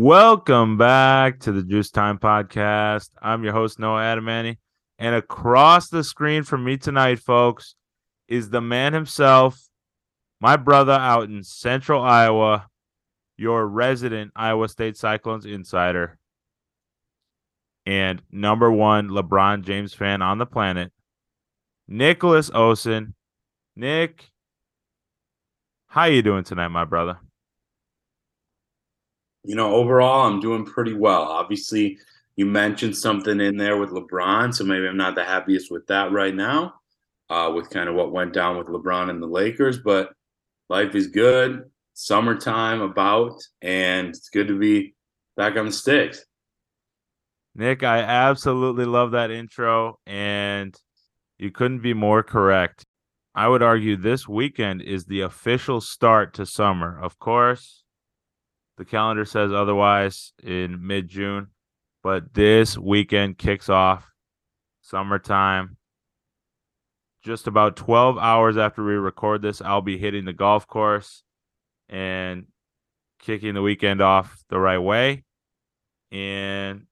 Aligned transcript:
Welcome 0.00 0.76
back 0.76 1.40
to 1.40 1.50
the 1.50 1.64
Juice 1.64 1.90
Time 1.90 2.20
Podcast. 2.20 3.10
I'm 3.20 3.42
your 3.42 3.52
host, 3.52 3.80
Noah 3.80 4.02
Adamany. 4.02 4.58
And 4.96 5.16
across 5.16 5.88
the 5.88 6.04
screen 6.04 6.44
from 6.44 6.64
me 6.64 6.76
tonight, 6.76 7.18
folks, 7.18 7.74
is 8.28 8.48
the 8.48 8.60
man 8.60 8.92
himself, 8.92 9.60
my 10.40 10.56
brother 10.56 10.92
out 10.92 11.24
in 11.24 11.42
central 11.42 12.00
Iowa, 12.00 12.68
your 13.36 13.66
resident 13.66 14.30
Iowa 14.36 14.68
State 14.68 14.96
Cyclones 14.96 15.46
insider, 15.46 16.16
and 17.84 18.22
number 18.30 18.70
one 18.70 19.08
LeBron 19.08 19.64
James 19.64 19.94
fan 19.94 20.22
on 20.22 20.38
the 20.38 20.46
planet, 20.46 20.92
Nicholas 21.88 22.50
Osen. 22.50 23.14
Nick, 23.74 24.30
how 25.88 26.04
you 26.04 26.22
doing 26.22 26.44
tonight, 26.44 26.68
my 26.68 26.84
brother? 26.84 27.18
You 29.48 29.54
know, 29.54 29.74
overall, 29.74 30.26
I'm 30.26 30.40
doing 30.40 30.66
pretty 30.66 30.92
well. 30.92 31.22
Obviously, 31.22 31.96
you 32.36 32.44
mentioned 32.44 32.94
something 32.94 33.40
in 33.40 33.56
there 33.56 33.78
with 33.78 33.88
LeBron, 33.88 34.54
so 34.54 34.62
maybe 34.62 34.86
I'm 34.86 34.98
not 34.98 35.14
the 35.14 35.24
happiest 35.24 35.70
with 35.70 35.86
that 35.86 36.12
right 36.12 36.34
now, 36.34 36.74
uh, 37.30 37.50
with 37.54 37.70
kind 37.70 37.88
of 37.88 37.94
what 37.94 38.12
went 38.12 38.34
down 38.34 38.58
with 38.58 38.66
LeBron 38.66 39.08
and 39.08 39.22
the 39.22 39.26
Lakers. 39.26 39.78
But 39.78 40.12
life 40.68 40.94
is 40.94 41.06
good. 41.06 41.70
Summertime 41.94 42.82
about, 42.82 43.42
and 43.62 44.08
it's 44.08 44.28
good 44.28 44.48
to 44.48 44.58
be 44.58 44.94
back 45.34 45.56
on 45.56 45.64
the 45.64 45.72
sticks. 45.72 46.26
Nick, 47.54 47.82
I 47.82 48.00
absolutely 48.00 48.84
love 48.84 49.12
that 49.12 49.30
intro, 49.30 49.98
and 50.06 50.76
you 51.38 51.50
couldn't 51.50 51.80
be 51.80 51.94
more 51.94 52.22
correct. 52.22 52.84
I 53.34 53.48
would 53.48 53.62
argue 53.62 53.96
this 53.96 54.28
weekend 54.28 54.82
is 54.82 55.06
the 55.06 55.22
official 55.22 55.80
start 55.80 56.34
to 56.34 56.44
summer. 56.44 57.00
Of 57.00 57.18
course, 57.18 57.82
the 58.78 58.84
calendar 58.84 59.24
says 59.24 59.52
otherwise 59.52 60.32
in 60.42 60.86
mid 60.86 61.08
June, 61.08 61.48
but 62.02 62.32
this 62.32 62.78
weekend 62.78 63.36
kicks 63.36 63.68
off 63.68 64.10
summertime. 64.80 65.76
Just 67.22 67.48
about 67.48 67.76
12 67.76 68.16
hours 68.16 68.56
after 68.56 68.82
we 68.82 68.92
record 68.92 69.42
this, 69.42 69.60
I'll 69.60 69.82
be 69.82 69.98
hitting 69.98 70.24
the 70.24 70.32
golf 70.32 70.66
course 70.68 71.24
and 71.88 72.46
kicking 73.18 73.54
the 73.54 73.62
weekend 73.62 74.00
off 74.00 74.44
the 74.48 74.58
right 74.58 74.78
way. 74.78 75.24
And 76.12 76.86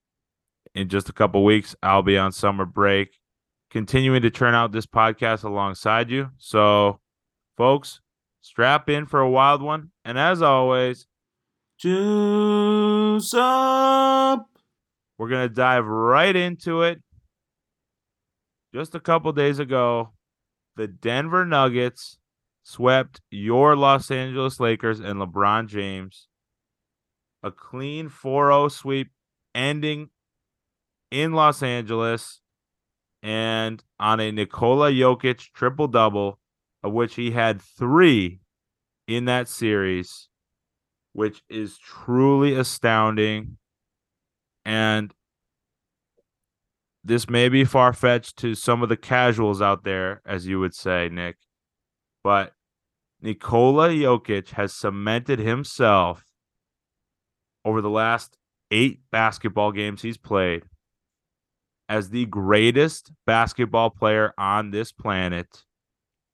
in 0.75 0.89
just 0.89 1.07
a 1.07 1.13
couple 1.13 1.45
weeks, 1.45 1.73
I'll 1.81 2.03
be 2.03 2.17
on 2.17 2.33
summer 2.33 2.65
break, 2.65 3.17
continuing 3.71 4.21
to 4.23 4.29
turn 4.29 4.53
out 4.53 4.73
this 4.73 4.85
podcast 4.85 5.45
alongside 5.45 6.11
you. 6.11 6.29
So, 6.37 6.99
folks, 7.55 8.01
strap 8.41 8.89
in 8.89 9.05
for 9.05 9.21
a 9.21 9.29
wild 9.29 9.61
one. 9.61 9.91
And 10.03 10.19
as 10.19 10.41
always, 10.41 11.06
juice 11.77 13.33
up. 13.33 14.47
We're 15.17 15.29
going 15.29 15.47
to 15.47 15.53
dive 15.53 15.85
right 15.85 16.35
into 16.35 16.83
it. 16.83 17.01
Just 18.73 18.95
a 18.95 18.99
couple 18.99 19.31
days 19.31 19.59
ago, 19.59 20.13
the 20.75 20.87
Denver 20.87 21.45
Nuggets 21.45 22.17
swept 22.63 23.21
your 23.31 23.75
Los 23.75 24.11
Angeles 24.11 24.59
Lakers 24.59 24.99
and 24.99 25.19
LeBron 25.19 25.67
James. 25.67 26.27
A 27.41 27.51
clean 27.51 28.09
4 28.09 28.51
0 28.51 28.67
sweep 28.67 29.11
ending 29.55 30.09
in 31.11 31.33
Los 31.33 31.63
Angeles 31.63 32.41
and 33.23 33.83
on 33.99 34.19
a 34.19 34.31
Nikola 34.31 34.91
Jokic 34.91 35.51
triple 35.53 35.87
double, 35.87 36.39
of 36.83 36.93
which 36.93 37.15
he 37.15 37.31
had 37.31 37.61
three 37.61 38.41
in 39.07 39.25
that 39.25 39.47
series, 39.47 40.29
which 41.17 41.41
is 41.49 41.79
truly 41.79 42.53
astounding. 42.53 43.57
And 44.63 45.11
this 47.03 47.27
may 47.27 47.49
be 47.49 47.63
far 47.63 47.91
fetched 47.91 48.37
to 48.37 48.53
some 48.53 48.83
of 48.83 48.89
the 48.89 48.97
casuals 48.97 49.59
out 49.59 49.83
there, 49.83 50.21
as 50.27 50.45
you 50.45 50.59
would 50.59 50.75
say, 50.75 51.09
Nick, 51.11 51.37
but 52.23 52.53
Nikola 53.19 53.89
Jokic 53.89 54.49
has 54.49 54.75
cemented 54.75 55.39
himself 55.39 56.23
over 57.65 57.81
the 57.81 57.89
last 57.89 58.37
eight 58.69 58.99
basketball 59.11 59.71
games 59.71 60.03
he's 60.03 60.17
played 60.17 60.65
as 61.89 62.11
the 62.11 62.27
greatest 62.27 63.11
basketball 63.25 63.89
player 63.89 64.35
on 64.37 64.69
this 64.69 64.91
planet. 64.91 65.63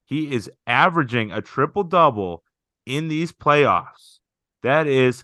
He 0.03 0.33
is 0.33 0.51
averaging 0.67 1.31
a 1.31 1.41
triple 1.41 1.83
double 1.83 2.43
in 2.85 3.07
these 3.07 3.31
playoffs. 3.31 4.12
That 4.63 4.87
is 4.87 5.23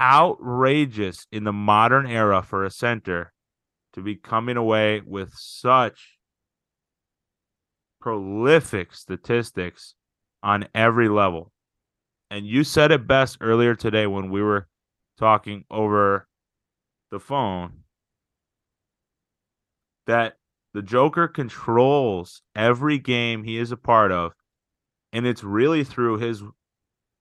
outrageous 0.00 1.26
in 1.30 1.44
the 1.44 1.52
modern 1.52 2.06
era 2.06 2.42
for 2.42 2.64
a 2.64 2.70
center 2.70 3.32
to 3.92 4.00
be 4.00 4.16
coming 4.16 4.56
away 4.56 5.02
with 5.04 5.32
such 5.34 6.18
prolific 8.00 8.94
statistics 8.94 9.94
on 10.42 10.66
every 10.74 11.08
level. 11.08 11.52
And 12.30 12.46
you 12.46 12.64
said 12.64 12.90
it 12.90 13.06
best 13.06 13.38
earlier 13.40 13.74
today 13.74 14.06
when 14.06 14.30
we 14.30 14.42
were 14.42 14.66
talking 15.18 15.64
over 15.70 16.26
the 17.10 17.20
phone 17.20 17.82
that 20.06 20.36
the 20.74 20.82
Joker 20.82 21.28
controls 21.28 22.42
every 22.56 22.98
game 22.98 23.44
he 23.44 23.58
is 23.58 23.70
a 23.70 23.76
part 23.76 24.10
of. 24.10 24.32
And 25.12 25.26
it's 25.26 25.44
really 25.44 25.84
through 25.84 26.18
his 26.18 26.42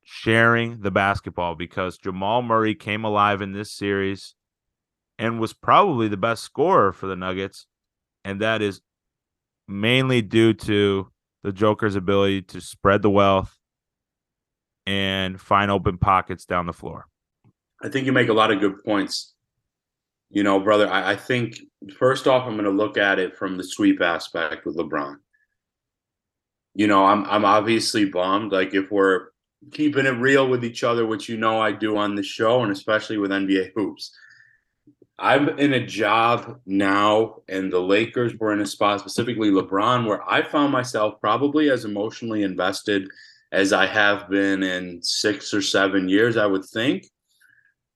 sharing 0.03 0.81
the 0.81 0.91
basketball 0.91 1.55
because 1.55 1.97
Jamal 1.97 2.41
Murray 2.41 2.75
came 2.75 3.03
alive 3.03 3.41
in 3.41 3.53
this 3.53 3.71
series 3.71 4.35
and 5.19 5.39
was 5.39 5.53
probably 5.53 6.07
the 6.07 6.17
best 6.17 6.43
scorer 6.43 6.91
for 6.91 7.07
the 7.07 7.15
Nuggets. 7.15 7.67
And 8.25 8.41
that 8.41 8.61
is 8.61 8.81
mainly 9.67 10.21
due 10.21 10.53
to 10.53 11.11
the 11.43 11.51
Joker's 11.51 11.95
ability 11.95 12.43
to 12.43 12.61
spread 12.61 13.01
the 13.01 13.09
wealth 13.09 13.57
and 14.85 15.39
find 15.39 15.71
open 15.71 15.97
pockets 15.97 16.45
down 16.45 16.65
the 16.65 16.73
floor. 16.73 17.07
I 17.83 17.89
think 17.89 18.05
you 18.05 18.11
make 18.11 18.29
a 18.29 18.33
lot 18.33 18.51
of 18.51 18.59
good 18.59 18.83
points. 18.83 19.33
You 20.29 20.43
know, 20.43 20.59
brother, 20.59 20.89
I, 20.89 21.11
I 21.11 21.15
think 21.15 21.59
first 21.97 22.27
off, 22.27 22.47
I'm 22.47 22.53
going 22.53 22.65
to 22.65 22.71
look 22.71 22.97
at 22.97 23.19
it 23.19 23.35
from 23.35 23.57
the 23.57 23.63
sweep 23.63 24.01
aspect 24.01 24.65
with 24.65 24.77
LeBron. 24.77 25.15
You 26.73 26.87
know, 26.87 27.03
I'm 27.03 27.25
I'm 27.25 27.43
obviously 27.43 28.05
bummed. 28.05 28.53
Like 28.53 28.73
if 28.73 28.89
we're 28.91 29.30
keeping 29.71 30.05
it 30.05 30.11
real 30.11 30.47
with 30.47 30.65
each 30.65 30.83
other, 30.83 31.05
which 31.05 31.29
you 31.29 31.37
know 31.37 31.61
I 31.61 31.71
do 31.71 31.97
on 31.97 32.15
the 32.15 32.23
show, 32.23 32.63
and 32.63 32.71
especially 32.71 33.17
with 33.17 33.31
NBA 33.31 33.71
hoops. 33.75 34.15
I'm 35.19 35.49
in 35.59 35.73
a 35.73 35.85
job 35.85 36.59
now, 36.65 37.41
and 37.47 37.71
the 37.71 37.79
Lakers 37.79 38.35
were 38.35 38.53
in 38.53 38.61
a 38.61 38.65
spot, 38.65 39.01
specifically 39.01 39.51
LeBron, 39.51 40.07
where 40.07 40.27
I 40.27 40.41
found 40.41 40.71
myself 40.71 41.21
probably 41.21 41.69
as 41.69 41.85
emotionally 41.85 42.41
invested 42.41 43.07
as 43.51 43.71
I 43.71 43.85
have 43.85 44.29
been 44.29 44.63
in 44.63 45.03
six 45.03 45.53
or 45.53 45.61
seven 45.61 46.09
years, 46.09 46.37
I 46.37 46.47
would 46.47 46.65
think. 46.65 47.05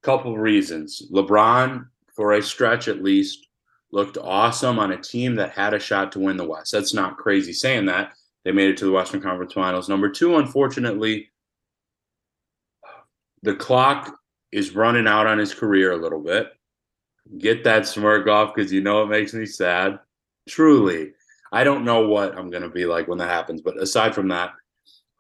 Couple 0.04 0.38
reasons. 0.38 1.02
LeBron, 1.12 1.88
for 2.16 2.34
a 2.34 2.44
stretch 2.44 2.88
at 2.88 3.02
least, 3.02 3.48
looked 3.92 4.18
awesome 4.18 4.78
on 4.78 4.92
a 4.92 5.02
team 5.02 5.36
that 5.36 5.52
had 5.52 5.74
a 5.74 5.80
shot 5.80 6.12
to 6.12 6.20
win 6.20 6.38
the 6.38 6.46
West. 6.46 6.72
That's 6.72 6.94
not 6.94 7.18
crazy 7.18 7.54
saying 7.54 7.86
that. 7.86 8.14
They 8.44 8.52
made 8.52 8.70
it 8.70 8.78
to 8.78 8.86
the 8.86 8.92
Western 8.92 9.22
Conference 9.22 9.54
Finals. 9.54 9.90
Number 9.90 10.10
two, 10.10 10.38
unfortunately, 10.38 11.32
the 13.46 13.56
clock 13.56 14.18
is 14.52 14.76
running 14.76 15.08
out 15.08 15.28
on 15.28 15.38
his 15.38 15.54
career 15.54 15.92
a 15.92 15.98
little 15.98 16.20
bit. 16.20 16.52
Get 17.38 17.64
that 17.64 17.88
smirk 17.88 18.28
off 18.28 18.54
because 18.54 18.74
you 18.74 18.82
know 18.82 19.04
it 19.04 19.08
makes 19.08 19.34
me 19.34 19.46
sad. 19.46 20.00
Truly, 20.50 21.14
I 21.52 21.64
don't 21.64 21.86
know 21.86 22.08
what 22.08 22.38
I'm 22.38 22.50
going 22.50 22.64
to 22.64 22.70
be 22.70 22.86
like 22.86 23.08
when 23.08 23.20
that 23.20 23.30
happens. 23.30 23.62
But 23.62 23.82
aside 23.82 24.14
from 24.14 24.28
that, 24.30 24.52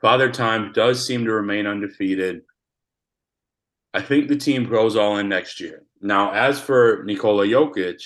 Father 0.02 0.31
Time 0.31 0.72
does 0.74 1.06
seem 1.06 1.25
to 1.25 1.31
remain 1.31 1.68
undefeated. 1.68 2.41
I 3.94 4.02
think 4.02 4.28
the 4.28 4.35
team 4.35 4.69
goes 4.69 4.96
all 4.96 5.18
in 5.18 5.30
next 5.30 5.59
year. 5.59 5.84
Now, 6.02 6.32
as 6.32 6.59
for 6.59 7.03
Nikola 7.05 7.47
Jokic, 7.47 8.02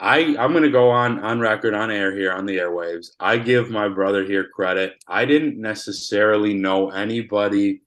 I 0.00 0.36
I'm 0.38 0.52
going 0.52 0.64
to 0.64 0.70
go 0.70 0.90
on 0.90 1.20
on 1.20 1.40
record 1.40 1.74
on 1.74 1.90
air 1.90 2.16
here 2.16 2.32
on 2.32 2.46
the 2.46 2.56
airwaves. 2.56 3.08
I 3.20 3.38
give 3.38 3.70
my 3.70 3.88
brother 3.88 4.24
here 4.24 4.48
credit. 4.48 4.94
I 5.06 5.24
didn't 5.24 5.60
necessarily 5.60 6.54
know 6.54 6.90
anybody 6.90 7.82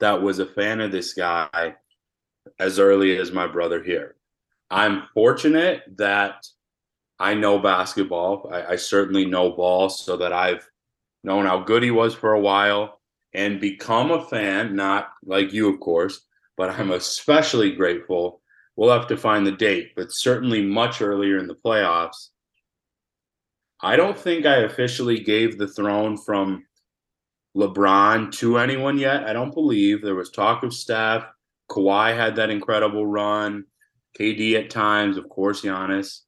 that 0.00 0.22
was 0.22 0.38
a 0.38 0.46
fan 0.46 0.80
of 0.80 0.92
this 0.92 1.14
guy 1.14 1.76
as 2.58 2.78
early 2.78 3.16
as 3.16 3.32
my 3.32 3.46
brother 3.46 3.82
here. 3.82 4.16
I'm 4.70 5.04
fortunate 5.14 5.82
that 5.96 6.46
I 7.18 7.34
know 7.34 7.58
basketball. 7.58 8.48
I, 8.52 8.72
I, 8.72 8.76
certainly 8.76 9.26
know 9.26 9.50
ball, 9.50 9.90
so 9.90 10.16
that 10.16 10.32
I've 10.32 10.66
known 11.22 11.44
how 11.44 11.60
good 11.60 11.82
he 11.82 11.90
was 11.90 12.14
for 12.14 12.32
a 12.32 12.40
while 12.40 13.00
and 13.34 13.60
become 13.60 14.10
a 14.10 14.24
fan, 14.24 14.74
not 14.74 15.10
like 15.24 15.52
you, 15.52 15.72
of 15.72 15.80
course, 15.80 16.22
but 16.56 16.70
I'm 16.70 16.92
especially 16.92 17.72
grateful. 17.72 18.40
We'll 18.76 18.96
have 18.96 19.08
to 19.08 19.16
find 19.16 19.46
the 19.46 19.52
date, 19.52 19.92
but 19.96 20.12
certainly 20.12 20.62
much 20.62 21.02
earlier 21.02 21.38
in 21.38 21.46
the 21.46 21.54
playoffs. 21.54 22.28
I 23.82 23.96
don't 23.96 24.18
think 24.18 24.46
I 24.46 24.58
officially 24.58 25.20
gave 25.20 25.58
the 25.58 25.68
throne 25.68 26.16
from 26.16 26.64
LeBron 27.56 28.32
to 28.38 28.58
anyone 28.58 28.98
yet. 28.98 29.24
I 29.24 29.32
don't 29.32 29.54
believe 29.54 30.02
there 30.02 30.14
was 30.14 30.30
talk 30.30 30.62
of 30.62 30.72
Steph, 30.72 31.24
Kawhi 31.70 32.14
had 32.14 32.36
that 32.36 32.50
incredible 32.50 33.06
run. 33.06 33.64
KD 34.18 34.54
at 34.54 34.70
times, 34.70 35.16
of 35.16 35.28
course, 35.28 35.62
Giannis. 35.62 36.20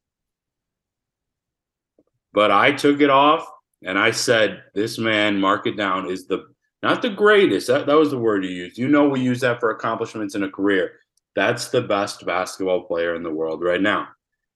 But 2.33 2.51
I 2.51 2.73
took 2.73 3.01
it 3.01 3.11
off 3.11 3.45
and 3.85 3.99
I 3.99 4.13
said, 4.13 4.63
this 4.73 4.99
man, 4.99 5.41
mark 5.41 5.67
it 5.67 5.77
down, 5.77 6.09
is 6.09 6.27
the 6.27 6.47
not 6.83 7.03
the 7.03 7.11
greatest. 7.11 7.67
That, 7.67 7.87
that 7.87 7.95
was 7.95 8.11
the 8.11 8.19
word 8.19 8.45
you 8.45 8.51
used. 8.51 8.79
You 8.79 8.89
know, 8.89 9.09
we 9.09 9.21
use 9.21 9.41
that 9.41 9.61
for 9.61 9.71
accomplishments 9.71 10.35
in 10.35 10.43
a 10.43 10.51
career. 10.51 10.93
That's 11.37 11.69
the 11.69 11.83
best 11.83 12.25
basketball 12.27 12.85
player 12.85 13.15
in 13.15 13.23
the 13.23 13.31
world 13.31 13.63
right 13.63 13.81
now. 13.81 14.09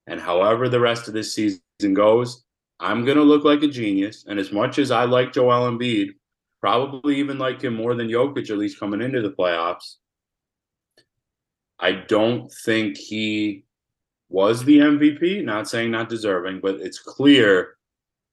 And 0.07 0.21
however 0.21 0.69
the 0.69 0.81
rest 0.81 1.09
of 1.09 1.15
this 1.15 1.35
season 1.35 1.61
goes, 1.95 2.45
I'm 2.81 3.05
going 3.05 3.17
to 3.17 3.23
look 3.23 3.45
like 3.45 3.63
a 3.63 3.69
genius. 3.69 4.25
And 4.27 4.39
as 4.39 4.53
much 4.53 4.79
as 4.79 4.91
I 4.91 5.05
like 5.05 5.33
Joel 5.33 5.71
Embiid, 5.71 6.11
probably 6.67 7.15
even 7.15 7.39
like 7.39 7.63
him 7.63 7.77
more 7.77 7.95
than 7.95 8.09
Jokic, 8.09 8.51
at 8.51 8.59
least 8.59 8.81
coming 8.81 9.01
into 9.01 9.23
the 9.23 9.31
playoffs, 9.31 9.99
I 11.79 11.93
don't 11.93 12.53
think 12.65 12.97
he 12.97 13.65
was 14.29 14.65
the 14.65 14.79
MVP. 14.79 15.45
Not 15.45 15.69
saying 15.69 15.93
not 15.93 16.09
deserving, 16.09 16.59
but 16.61 16.81
it's 16.81 16.99
clear 16.99 17.77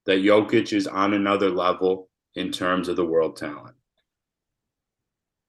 that 0.08 0.24
Jokic 0.24 0.74
is 0.74 0.88
on 0.88 1.14
another 1.14 1.52
level 1.52 2.10
in 2.34 2.52
terms 2.52 2.88
of 2.88 2.96
the 2.96 3.06
world 3.06 3.38
talent. 3.38 3.76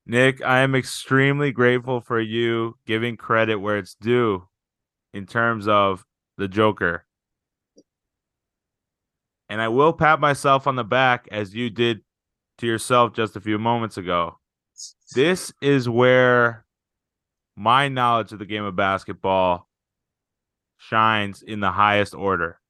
Nick, 0.05 0.45
I 0.45 0.59
am 0.59 0.75
extremely 0.75 1.53
grateful 1.53 2.03
for 2.03 2.21
you 2.21 2.77
giving 2.87 3.17
credit 3.17 3.57
where 3.57 3.79
it's 3.79 3.95
due 3.95 4.47
in 5.15 5.25
terms 5.25 5.67
of 5.69 6.05
the 6.37 6.49
Joker. 6.49 7.07
And 9.49 9.63
I 9.63 9.69
will 9.69 9.95
pat 9.95 10.21
myself 10.21 10.67
on 10.67 10.77
the 10.77 10.85
back 10.85 11.27
as 11.33 11.55
you 11.55 11.71
did 11.71 12.03
to 12.59 12.67
yourself 12.67 13.13
just 13.13 13.37
a 13.37 13.41
few 13.41 13.59
moments 13.59 13.97
ago. 13.97 14.39
This 15.15 15.53
is 15.61 15.89
where 15.89 16.65
my 17.57 17.89
knowledge 17.89 18.33
of 18.33 18.39
the 18.39 18.47
game 18.47 18.65
of 18.65 18.77
basketball 18.77 19.69
shines 20.77 21.43
in 21.43 21.61
the 21.61 21.71
highest 21.73 22.15
order. 22.15 22.61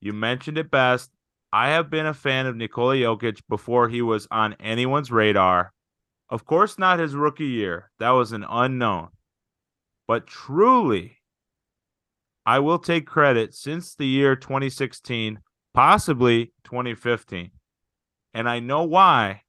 You 0.00 0.12
mentioned 0.12 0.58
it 0.58 0.70
best. 0.70 1.10
I 1.52 1.70
have 1.70 1.90
been 1.90 2.06
a 2.06 2.14
fan 2.14 2.46
of 2.46 2.56
Nikola 2.56 2.94
Jokic 2.94 3.42
before 3.48 3.88
he 3.88 4.02
was 4.02 4.28
on 4.30 4.54
anyone's 4.60 5.10
radar. 5.10 5.72
Of 6.28 6.44
course, 6.44 6.78
not 6.78 7.00
his 7.00 7.14
rookie 7.14 7.44
year. 7.46 7.90
That 7.98 8.10
was 8.10 8.32
an 8.32 8.46
unknown. 8.48 9.08
But 10.06 10.28
truly, 10.28 11.18
I 12.46 12.60
will 12.60 12.78
take 12.78 13.06
credit 13.06 13.54
since 13.54 13.94
the 13.94 14.06
year 14.06 14.36
2016, 14.36 15.40
possibly 15.74 16.52
2015. 16.64 17.50
And 18.34 18.48
I 18.48 18.60
know 18.60 18.84
why. 18.84 19.42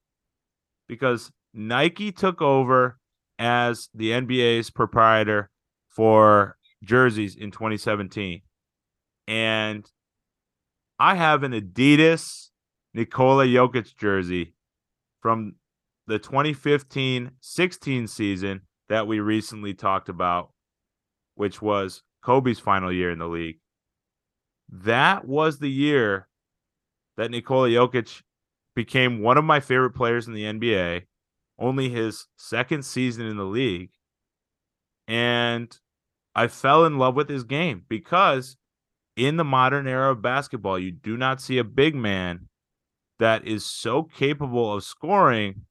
Because 0.88 1.32
Nike 1.54 2.12
took 2.12 2.42
over 2.42 2.98
as 3.40 3.90
the 3.94 4.12
NBA's 4.12 4.70
proprietor 4.70 5.50
for 5.88 6.58
jerseys 6.84 7.36
in 7.36 7.52
2017. 7.52 8.42
And 9.28 9.90
I 11.00 11.16
have 11.16 11.44
an 11.44 11.54
Adidas 11.54 12.50
Nikola 12.94 13.46
Jokic 13.46 13.96
jersey 13.98 14.54
from 15.22 15.56
the 16.08 16.20
2015 16.20 17.32
16 17.40 18.08
season 18.08 18.62
that 18.90 19.08
we 19.08 19.20
recently 19.20 19.74
talked 19.74 20.10
about, 20.10 20.52
which 21.36 21.62
was 21.62 22.04
Kobe's 22.22 22.60
final 22.60 22.92
year 22.92 23.10
in 23.10 23.20
the 23.20 23.28
league. 23.28 23.60
That 24.70 25.26
was 25.26 25.60
the 25.60 25.70
year 25.70 26.28
that 27.18 27.32
Nikola 27.32 27.70
Jokic 27.70 28.22
became 28.86 29.22
one 29.22 29.38
of 29.38 29.44
my 29.44 29.60
favorite 29.60 29.92
players 29.92 30.28
in 30.28 30.34
the 30.34 30.44
NBA, 30.44 31.04
only 31.60 31.90
his 31.90 32.26
second 32.36 32.84
season 32.84 33.28
in 33.28 33.38
the 33.38 33.46
league. 33.46 33.92
And 35.08 35.78
I 36.34 36.48
fell 36.48 36.86
in 36.86 36.98
love 36.98 37.16
with 37.16 37.30
his 37.30 37.44
game 37.44 37.84
because 37.88 38.58
in 39.16 39.38
the 39.38 39.44
modern 39.44 39.88
era 39.88 40.12
of 40.12 40.24
basketball, 40.24 40.80
you 40.80 40.92
do 40.92 41.16
not 41.16 41.40
see 41.40 41.60
a 41.60 41.64
big 41.64 41.94
man 41.94 42.48
that 43.20 43.46
is 43.46 43.64
so 43.64 44.02
capable 44.02 44.74
of 44.74 44.84
scoring. 44.84 45.66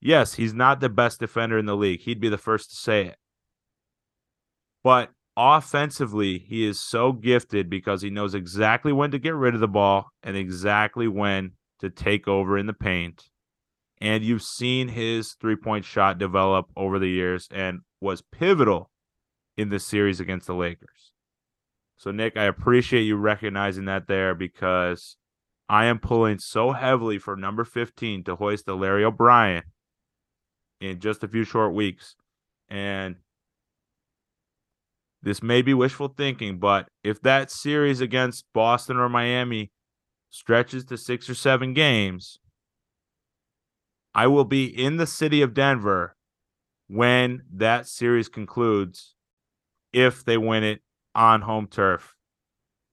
Yes, 0.00 0.32
he's 0.34 0.54
not 0.54 0.80
the 0.80 0.88
best 0.88 1.20
defender 1.20 1.58
in 1.58 1.66
the 1.66 1.76
league. 1.76 2.00
He'd 2.00 2.20
be 2.20 2.30
the 2.30 2.38
first 2.38 2.70
to 2.70 2.76
say 2.76 3.04
it. 3.04 3.16
But 4.82 5.10
offensively, 5.36 6.38
he 6.38 6.64
is 6.64 6.80
so 6.80 7.12
gifted 7.12 7.68
because 7.68 8.00
he 8.00 8.08
knows 8.08 8.34
exactly 8.34 8.94
when 8.94 9.10
to 9.10 9.18
get 9.18 9.34
rid 9.34 9.52
of 9.52 9.60
the 9.60 9.68
ball 9.68 10.06
and 10.22 10.38
exactly 10.38 11.06
when 11.06 11.52
to 11.80 11.90
take 11.90 12.26
over 12.26 12.56
in 12.56 12.66
the 12.66 12.72
paint. 12.72 13.28
And 14.00 14.22
you've 14.22 14.42
seen 14.42 14.88
his 14.88 15.34
three 15.40 15.56
point 15.56 15.84
shot 15.84 16.18
develop 16.18 16.66
over 16.76 16.98
the 16.98 17.08
years 17.08 17.48
and 17.50 17.80
was 18.00 18.22
pivotal 18.22 18.90
in 19.56 19.70
the 19.70 19.78
series 19.78 20.20
against 20.20 20.46
the 20.46 20.54
Lakers. 20.54 21.12
So, 21.96 22.10
Nick, 22.10 22.36
I 22.36 22.44
appreciate 22.44 23.02
you 23.02 23.16
recognizing 23.16 23.86
that 23.86 24.06
there 24.06 24.34
because 24.34 25.16
I 25.68 25.86
am 25.86 25.98
pulling 25.98 26.38
so 26.38 26.72
heavily 26.72 27.18
for 27.18 27.36
number 27.36 27.64
15 27.64 28.24
to 28.24 28.36
hoist 28.36 28.66
the 28.66 28.76
Larry 28.76 29.04
O'Brien 29.04 29.62
in 30.80 31.00
just 31.00 31.24
a 31.24 31.28
few 31.28 31.44
short 31.44 31.72
weeks. 31.72 32.16
And 32.68 33.16
this 35.22 35.42
may 35.42 35.62
be 35.62 35.74
wishful 35.74 36.08
thinking, 36.08 36.58
but 36.58 36.88
if 37.02 37.20
that 37.22 37.50
series 37.50 38.00
against 38.00 38.44
Boston 38.52 38.96
or 38.98 39.08
Miami 39.08 39.70
stretches 40.30 40.84
to 40.86 40.98
six 40.98 41.28
or 41.30 41.34
seven 41.34 41.74
games, 41.74 42.38
I 44.14 44.26
will 44.26 44.44
be 44.44 44.64
in 44.64 44.96
the 44.96 45.06
city 45.06 45.42
of 45.42 45.54
Denver 45.54 46.16
when 46.88 47.42
that 47.52 47.86
series 47.86 48.28
concludes 48.28 49.14
if 49.92 50.24
they 50.24 50.38
win 50.38 50.64
it 50.64 50.82
on 51.14 51.42
home 51.42 51.66
turf 51.66 52.14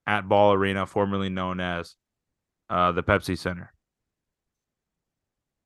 at 0.05 0.27
Ball 0.27 0.53
Arena, 0.53 0.85
formerly 0.85 1.29
known 1.29 1.59
as 1.59 1.95
uh, 2.69 2.91
the 2.91 3.03
Pepsi 3.03 3.37
Center. 3.37 3.73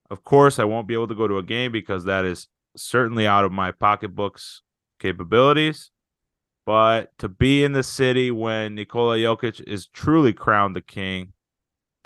Of 0.09 0.23
course, 0.23 0.59
I 0.59 0.63
won't 0.63 0.87
be 0.87 0.93
able 0.93 1.07
to 1.07 1.15
go 1.15 1.27
to 1.27 1.37
a 1.37 1.43
game 1.43 1.71
because 1.71 2.05
that 2.05 2.23
is 2.25 2.47
certainly 2.75 3.27
out 3.27 3.43
of 3.43 3.51
my 3.51 3.71
pocketbook's 3.71 4.61
capabilities. 4.99 5.91
But 6.65 7.17
to 7.19 7.29
be 7.29 7.63
in 7.63 7.71
the 7.71 7.83
city 7.83 8.29
when 8.29 8.75
Nikola 8.75 9.17
Jokic 9.17 9.61
is 9.61 9.87
truly 9.87 10.33
crowned 10.33 10.75
the 10.75 10.81
king, 10.81 11.33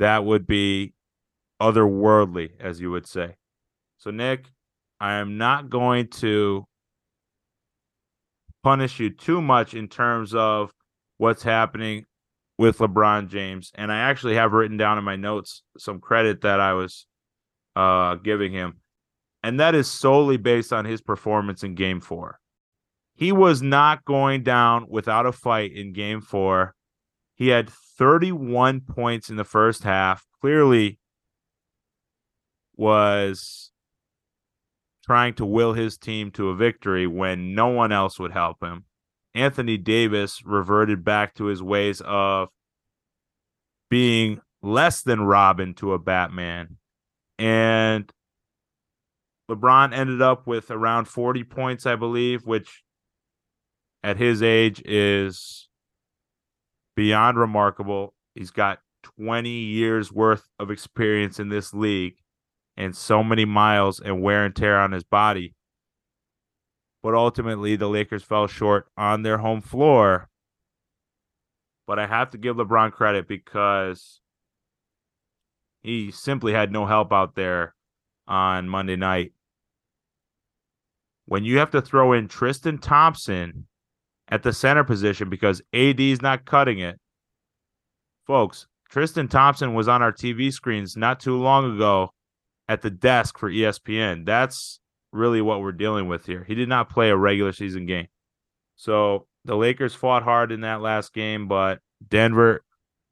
that 0.01 0.25
would 0.25 0.47
be 0.47 0.93
otherworldly, 1.61 2.49
as 2.59 2.81
you 2.81 2.89
would 2.89 3.05
say. 3.05 3.35
So, 3.99 4.09
Nick, 4.09 4.47
I 4.99 5.13
am 5.13 5.37
not 5.37 5.69
going 5.69 6.07
to 6.07 6.65
punish 8.63 8.99
you 8.99 9.11
too 9.11 9.43
much 9.43 9.75
in 9.75 9.87
terms 9.87 10.33
of 10.33 10.71
what's 11.17 11.43
happening 11.43 12.05
with 12.57 12.79
LeBron 12.79 13.29
James. 13.29 13.71
And 13.75 13.91
I 13.91 13.99
actually 13.99 14.33
have 14.35 14.53
written 14.53 14.75
down 14.75 14.97
in 14.97 15.03
my 15.03 15.17
notes 15.17 15.61
some 15.77 15.99
credit 15.99 16.41
that 16.41 16.59
I 16.59 16.73
was 16.73 17.05
uh, 17.75 18.15
giving 18.15 18.51
him. 18.51 18.77
And 19.43 19.59
that 19.59 19.75
is 19.75 19.87
solely 19.87 20.37
based 20.37 20.73
on 20.73 20.85
his 20.85 21.01
performance 21.01 21.63
in 21.63 21.75
game 21.75 22.01
four. 22.01 22.39
He 23.13 23.31
was 23.31 23.61
not 23.61 24.03
going 24.03 24.41
down 24.41 24.87
without 24.89 25.27
a 25.27 25.31
fight 25.31 25.73
in 25.73 25.93
game 25.93 26.21
four. 26.21 26.73
He 27.41 27.47
had 27.47 27.71
31 27.71 28.81
points 28.81 29.31
in 29.31 29.35
the 29.35 29.43
first 29.43 29.81
half. 29.81 30.27
Clearly 30.41 30.99
was 32.75 33.71
trying 35.03 35.33
to 35.33 35.45
will 35.47 35.73
his 35.73 35.97
team 35.97 36.29
to 36.33 36.49
a 36.49 36.55
victory 36.55 37.07
when 37.07 37.55
no 37.55 37.69
one 37.69 37.91
else 37.91 38.19
would 38.19 38.31
help 38.31 38.57
him. 38.61 38.85
Anthony 39.33 39.75
Davis 39.77 40.45
reverted 40.45 41.03
back 41.03 41.33
to 41.33 41.45
his 41.45 41.63
ways 41.63 41.99
of 42.05 42.49
being 43.89 44.39
less 44.61 45.01
than 45.01 45.21
Robin 45.21 45.73
to 45.73 45.93
a 45.93 45.97
Batman. 45.97 46.77
And 47.39 48.07
LeBron 49.49 49.95
ended 49.95 50.21
up 50.21 50.45
with 50.45 50.69
around 50.69 51.05
40 51.05 51.43
points, 51.45 51.87
I 51.87 51.95
believe, 51.95 52.45
which 52.45 52.83
at 54.03 54.17
his 54.17 54.43
age 54.43 54.79
is 54.85 55.69
beyond 56.95 57.37
remarkable. 57.37 58.13
He's 58.35 58.51
got 58.51 58.79
20 59.19 59.49
years 59.49 60.11
worth 60.11 60.47
of 60.59 60.71
experience 60.71 61.39
in 61.39 61.49
this 61.49 61.73
league 61.73 62.15
and 62.77 62.95
so 62.95 63.23
many 63.23 63.45
miles 63.45 63.99
and 63.99 64.21
wear 64.21 64.45
and 64.45 64.55
tear 64.55 64.79
on 64.79 64.91
his 64.91 65.03
body. 65.03 65.55
But 67.03 67.15
ultimately, 67.15 67.75
the 67.75 67.87
Lakers 67.89 68.23
fell 68.23 68.47
short 68.47 68.87
on 68.95 69.23
their 69.23 69.39
home 69.39 69.61
floor. 69.61 70.29
But 71.87 71.99
I 71.99 72.05
have 72.05 72.29
to 72.31 72.37
give 72.37 72.57
LeBron 72.57 72.91
credit 72.91 73.27
because 73.27 74.21
he 75.81 76.11
simply 76.11 76.53
had 76.53 76.71
no 76.71 76.85
help 76.85 77.11
out 77.11 77.35
there 77.35 77.73
on 78.27 78.69
Monday 78.69 78.95
night. 78.95 79.33
When 81.25 81.43
you 81.43 81.57
have 81.57 81.71
to 81.71 81.81
throw 81.81 82.13
in 82.13 82.27
Tristan 82.27 82.77
Thompson 82.77 83.67
at 84.31 84.43
the 84.43 84.53
center 84.53 84.83
position 84.83 85.29
because 85.29 85.61
AD 85.73 85.99
is 85.99 86.21
not 86.21 86.45
cutting 86.45 86.79
it, 86.79 86.97
folks, 88.25 88.65
Tristan 88.89 89.27
Thompson 89.27 89.73
was 89.73 89.87
on 89.87 90.01
our 90.01 90.11
TV 90.11 90.51
screens 90.51 90.97
not 90.97 91.19
too 91.19 91.37
long 91.37 91.75
ago 91.75 92.11
at 92.67 92.81
the 92.81 92.89
desk 92.89 93.37
for 93.37 93.51
ESPN. 93.51 94.25
That's 94.25 94.79
really 95.11 95.41
what 95.41 95.61
we're 95.61 95.73
dealing 95.73 96.07
with 96.07 96.25
here. 96.25 96.43
He 96.45 96.55
did 96.55 96.69
not 96.69 96.89
play 96.89 97.09
a 97.09 97.17
regular 97.17 97.51
season 97.51 97.85
game. 97.85 98.07
So 98.77 99.27
the 99.45 99.55
Lakers 99.55 99.93
fought 99.93 100.23
hard 100.23 100.51
in 100.51 100.61
that 100.61 100.81
last 100.81 101.13
game, 101.13 101.47
but 101.47 101.79
Denver 102.07 102.63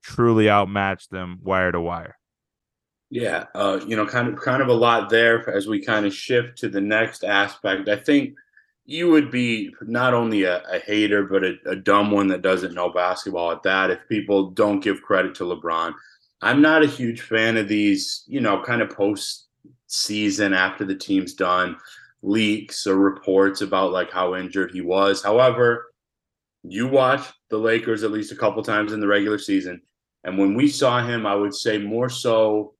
truly 0.01 0.49
outmatched 0.49 1.11
them 1.11 1.39
wire 1.41 1.71
to 1.71 1.81
wire. 1.81 2.17
Yeah, 3.09 3.45
uh, 3.55 3.79
you 3.85 3.95
know, 3.95 4.05
kind 4.05 4.27
of 4.27 4.39
kind 4.39 4.61
of 4.61 4.67
a 4.67 4.73
lot 4.73 5.09
there 5.09 5.49
as 5.49 5.67
we 5.67 5.81
kind 5.81 6.05
of 6.05 6.13
shift 6.13 6.59
to 6.59 6.69
the 6.69 6.81
next 6.81 7.23
aspect. 7.23 7.89
I 7.89 7.95
think 7.95 8.35
you 8.89 9.07
would 9.07 9.29
be 9.29 9.71
not 9.83 10.15
only 10.15 10.45
a, 10.45 10.63
a 10.63 10.79
hater, 10.79 11.23
but 11.23 11.43
a, 11.43 11.53
a, 11.67 11.75
dumb 11.75 12.09
one 12.09 12.27
that 12.27 12.41
doesn't 12.41 12.73
know 12.73 12.89
basketball 12.89 13.51
at 13.51 13.61
that 13.61 13.91
if 13.91 13.99
people 14.09 14.49
don't 14.49 14.79
give 14.79 15.03
credit 15.03 15.35
to 15.35 15.43
LeBron. 15.43 15.93
I'm 16.41 16.59
not 16.59 16.81
a 16.81 16.87
huge 16.87 17.21
fan 17.21 17.55
of 17.57 17.67
these, 17.67 18.23
you 18.25 18.41
know, 18.41 18.63
kind 18.63 18.81
of 18.81 18.89
post 18.89 19.45
season 19.85 20.55
after 20.55 20.85
the 20.85 20.95
team's 20.95 21.35
done 21.35 21.77
leaks 22.23 22.87
or 22.87 22.95
reports 22.95 23.61
about 23.61 23.91
like 23.91 24.09
how 24.09 24.33
injured 24.33 24.71
he 24.71 24.81
was. 24.81 25.21
However, 25.21 25.93
you 26.63 26.87
watch 26.87 27.27
the 27.51 27.59
Lakers 27.59 28.03
at 28.03 28.11
least 28.11 28.31
a 28.31 28.37
couple 28.37 28.63
times 28.63 28.91
in 28.91 28.99
the 28.99 29.07
regular 29.07 29.37
season. 29.37 29.83
And 30.23 30.35
when 30.35 30.55
we 30.55 30.67
saw 30.67 31.05
him, 31.05 31.27
I 31.27 31.35
would 31.35 31.53
say 31.53 31.77
more 31.77 32.09
so, 32.09 32.73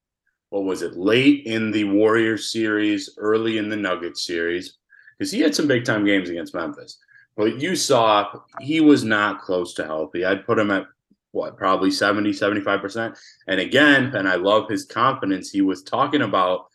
what 0.50 0.64
was 0.64 0.82
it, 0.82 0.98
late 0.98 1.46
in 1.46 1.70
the 1.70 1.84
Warriors 1.84 2.52
series, 2.52 3.12
early 3.20 3.60
in 3.60 3.70
the 3.70 3.78
Nuggets 3.78 4.26
series, 4.26 4.79
because 5.20 5.32
he 5.32 5.42
had 5.42 5.54
some 5.54 5.68
big 5.68 5.84
time 5.84 6.06
games 6.06 6.30
against 6.30 6.56
Memphis. 6.56 6.98
But 7.36 7.62
you 7.62 7.76
saw 7.76 8.32
he 8.62 8.80
was 8.80 9.04
not 9.04 9.42
close 9.42 9.74
to 9.76 9.86
healthy. 9.86 10.26
I'd 10.26 10.46
put 10.46 10.58
him 10.58 10.72
at 10.72 10.86
what, 11.32 11.58
probably 11.58 11.92
70, 11.92 12.32
75%. 12.32 13.18
And 13.48 13.60
again, 13.60 14.16
and 14.16 14.28
I 14.28 14.36
love 14.36 14.70
his 14.70 14.86
confidence, 14.86 15.52
he 15.52 15.62
was 15.62 15.84
talking 15.84 16.22
about, 16.22 16.68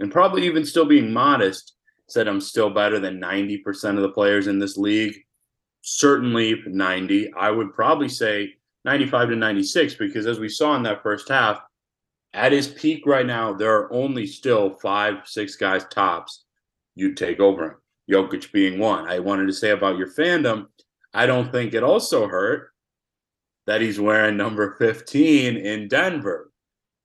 and 0.00 0.10
probably 0.10 0.46
even 0.46 0.64
still 0.64 0.86
being 0.86 1.12
modest, 1.12 1.74
said 2.08 2.26
I'm 2.26 2.40
still 2.40 2.70
better 2.70 2.98
than 2.98 3.20
90% 3.20 3.96
of 3.96 4.02
the 4.02 4.08
players 4.08 4.46
in 4.48 4.58
this 4.58 4.76
league. 4.76 5.16
Certainly 5.82 6.62
90. 6.66 7.32
I 7.34 7.50
would 7.50 7.72
probably 7.72 8.08
say 8.08 8.54
95 8.84 9.28
to 9.28 9.36
96 9.36 9.94
because 9.94 10.26
as 10.26 10.40
we 10.40 10.48
saw 10.48 10.74
in 10.74 10.82
that 10.82 11.02
first 11.02 11.28
half, 11.28 11.60
at 12.32 12.52
his 12.52 12.68
peak 12.68 13.06
right 13.06 13.26
now, 13.26 13.52
there 13.52 13.76
are 13.76 13.92
only 13.92 14.26
still 14.26 14.76
five, 14.78 15.26
six 15.26 15.56
guys 15.56 15.84
tops 15.90 16.44
you'd 16.94 17.16
take 17.16 17.40
over 17.40 17.64
him. 17.64 17.74
Jokic 18.10 18.52
being 18.52 18.78
one. 18.78 19.08
I 19.08 19.18
wanted 19.18 19.46
to 19.46 19.52
say 19.52 19.70
about 19.70 19.96
your 19.96 20.08
fandom, 20.08 20.66
I 21.14 21.26
don't 21.26 21.50
think 21.50 21.74
it 21.74 21.82
also 21.82 22.26
hurt 22.26 22.70
that 23.66 23.80
he's 23.80 24.00
wearing 24.00 24.36
number 24.36 24.76
15 24.78 25.56
in 25.56 25.88
Denver, 25.88 26.50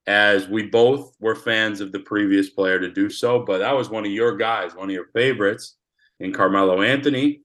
as 0.07 0.47
we 0.47 0.63
both 0.63 1.15
were 1.19 1.35
fans 1.35 1.81
of 1.81 1.91
the 1.91 1.99
previous 1.99 2.49
player 2.49 2.79
to 2.79 2.91
do 2.91 3.09
so. 3.09 3.39
But 3.39 3.59
that 3.59 3.75
was 3.75 3.89
one 3.89 4.05
of 4.05 4.11
your 4.11 4.35
guys, 4.35 4.75
one 4.75 4.89
of 4.89 4.93
your 4.93 5.07
favorites 5.07 5.75
in 6.19 6.33
Carmelo 6.33 6.81
Anthony, 6.81 7.41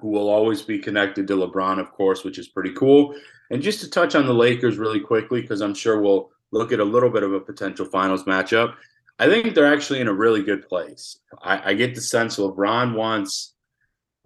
who 0.00 0.08
will 0.08 0.28
always 0.28 0.62
be 0.62 0.78
connected 0.78 1.26
to 1.26 1.36
LeBron, 1.36 1.78
of 1.80 1.92
course, 1.92 2.24
which 2.24 2.38
is 2.38 2.48
pretty 2.48 2.72
cool. 2.72 3.14
And 3.50 3.62
just 3.62 3.80
to 3.80 3.88
touch 3.88 4.14
on 4.14 4.26
the 4.26 4.34
Lakers 4.34 4.76
really 4.76 5.00
quickly, 5.00 5.40
because 5.40 5.60
I'm 5.60 5.74
sure 5.74 6.00
we'll 6.00 6.30
look 6.52 6.72
at 6.72 6.80
a 6.80 6.84
little 6.84 7.10
bit 7.10 7.22
of 7.22 7.32
a 7.32 7.40
potential 7.40 7.86
finals 7.86 8.24
matchup. 8.24 8.74
I 9.18 9.28
think 9.28 9.54
they're 9.54 9.72
actually 9.72 10.00
in 10.00 10.08
a 10.08 10.14
really 10.14 10.42
good 10.42 10.68
place. 10.68 11.18
I, 11.40 11.70
I 11.70 11.74
get 11.74 11.94
the 11.94 12.00
sense 12.00 12.36
LeBron 12.36 12.94
wants 12.94 13.54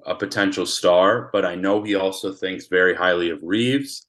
a 0.04 0.14
potential 0.14 0.66
star, 0.66 1.30
but 1.32 1.44
I 1.44 1.54
know 1.54 1.82
he 1.82 1.94
also 1.94 2.32
thinks 2.32 2.66
very 2.66 2.94
highly 2.94 3.30
of 3.30 3.40
Reaves. 3.42 4.06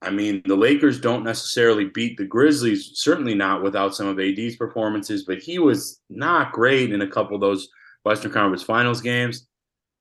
I 0.00 0.10
mean, 0.10 0.42
the 0.46 0.56
Lakers 0.56 1.00
don't 1.00 1.24
necessarily 1.24 1.84
beat 1.84 2.16
the 2.16 2.24
Grizzlies, 2.24 2.92
certainly 2.94 3.34
not 3.34 3.62
without 3.62 3.94
some 3.94 4.08
of 4.08 4.18
AD's 4.18 4.56
performances, 4.56 5.24
but 5.24 5.38
he 5.38 5.58
was 5.58 6.00
not 6.10 6.52
great 6.52 6.92
in 6.92 7.02
a 7.02 7.06
couple 7.06 7.36
of 7.36 7.40
those 7.40 7.68
Western 8.04 8.32
Conference 8.32 8.64
Finals 8.64 9.00
games. 9.00 9.46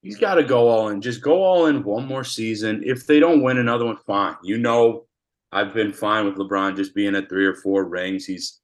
He's 0.01 0.17
got 0.17 0.35
to 0.35 0.43
go 0.43 0.67
all 0.69 0.89
in. 0.89 1.01
Just 1.01 1.21
go 1.21 1.43
all 1.43 1.67
in 1.67 1.83
one 1.83 2.07
more 2.07 2.23
season. 2.23 2.81
If 2.83 3.05
they 3.05 3.19
don't 3.19 3.43
win 3.43 3.59
another 3.59 3.85
one, 3.85 3.97
fine. 4.07 4.35
You 4.43 4.57
know, 4.57 5.05
I've 5.51 5.75
been 5.75 5.93
fine 5.93 6.25
with 6.25 6.35
LeBron 6.35 6.75
just 6.75 6.95
being 6.95 7.15
at 7.15 7.29
three 7.29 7.45
or 7.45 7.53
four 7.53 7.85
rings. 7.85 8.25
He's 8.25 8.60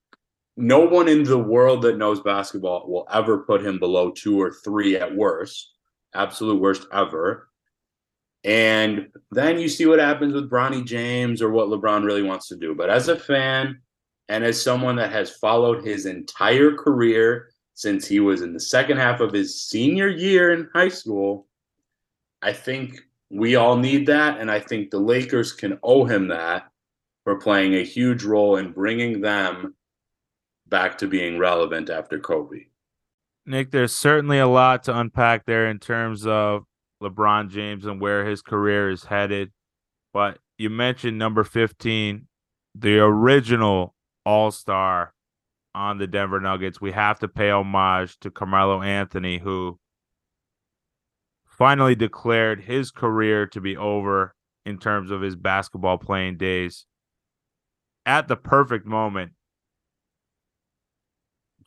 no 0.58 0.80
one 0.80 1.08
in 1.08 1.24
the 1.24 1.38
world 1.38 1.84
that 1.84 1.98
knows 1.98 2.20
basketball 2.20 2.90
will 2.90 3.08
ever 3.14 3.40
put 3.44 3.66
him 3.66 3.78
below 3.78 4.10
two 4.10 4.42
or 4.42 4.52
three 4.52 4.98
at 4.98 5.16
worst, 5.16 5.74
absolute 6.16 6.60
worst 6.60 6.88
ever. 6.92 7.50
And 8.44 9.10
then 9.32 9.60
you 9.60 9.70
see 9.70 9.86
what 9.86 10.00
happens 10.00 10.34
with 10.34 10.50
Bronny 10.50 10.84
James 10.84 11.44
or 11.44 11.52
what 11.52 11.68
LeBron 11.68 12.04
really 12.04 12.24
wants 12.24 12.48
to 12.48 12.56
do. 12.56 12.74
But 12.74 12.90
as 12.90 13.08
a 13.08 13.16
fan 13.16 13.82
and 14.30 14.44
as 14.44 14.62
someone 14.62 14.96
that 14.96 15.12
has 15.12 15.30
followed 15.30 15.86
his 15.86 16.08
entire 16.08 16.74
career 16.74 17.50
since 17.76 18.08
he 18.08 18.20
was 18.20 18.42
in 18.42 18.54
the 18.54 18.60
second 18.60 18.98
half 18.98 19.20
of 19.20 19.32
his 19.32 19.62
senior 19.62 20.08
year 20.08 20.54
in 20.54 20.70
high 20.74 20.90
school, 20.90 21.48
I 22.42 22.52
think 22.52 23.00
we 23.30 23.58
all 23.58 23.78
need 23.78 24.08
that. 24.08 24.40
And 24.40 24.50
I 24.50 24.60
think 24.60 24.90
the 24.90 25.00
Lakers 25.00 25.54
can 25.54 25.78
owe 25.84 26.06
him 26.06 26.30
that 26.30 26.64
for 27.24 27.40
playing 27.40 27.76
a 27.76 27.84
huge 27.84 28.24
role 28.24 28.58
in 28.58 28.72
bringing 28.72 29.22
them 29.22 29.76
back 30.70 30.98
to 31.00 31.08
being 31.08 31.38
relevant 31.38 31.90
after 31.90 32.20
Kobe. 32.20 32.66
Nick, 33.46 33.72
there's 33.72 33.94
certainly 33.94 34.40
a 34.40 34.48
lot 34.48 34.84
to 34.84 34.98
unpack 34.98 35.46
there 35.46 35.70
in 35.70 35.80
terms 35.80 36.28
of 36.28 36.64
LeBron 37.02 37.50
James 37.50 37.86
and 37.86 38.02
where 38.02 38.26
his 38.26 38.42
career 38.42 38.90
is 38.90 39.06
headed. 39.06 39.52
But 40.14 40.40
you 40.58 40.70
mentioned 40.70 41.18
number 41.18 41.44
15, 41.44 42.28
the 42.76 43.00
original 43.00 43.96
All 44.26 44.52
Star 44.52 45.14
on 45.74 45.98
the 45.98 46.08
Denver 46.08 46.42
Nuggets. 46.42 46.82
We 46.82 46.92
have 46.92 47.20
to 47.20 47.28
pay 47.28 47.52
homage 47.52 48.18
to 48.20 48.32
Carmelo 48.32 48.82
Anthony, 48.82 49.38
who 49.38 49.80
finally 51.46 51.96
declared 51.96 52.62
his 52.62 52.92
career 52.92 53.46
to 53.48 53.62
be 53.62 53.78
over 53.78 54.36
in 54.66 54.78
terms 54.78 55.12
of 55.12 55.22
his 55.22 55.36
basketball 55.36 55.98
playing 55.98 56.38
days 56.38 56.86
at 58.06 58.28
the 58.28 58.36
perfect 58.36 58.86
moment 58.86 59.32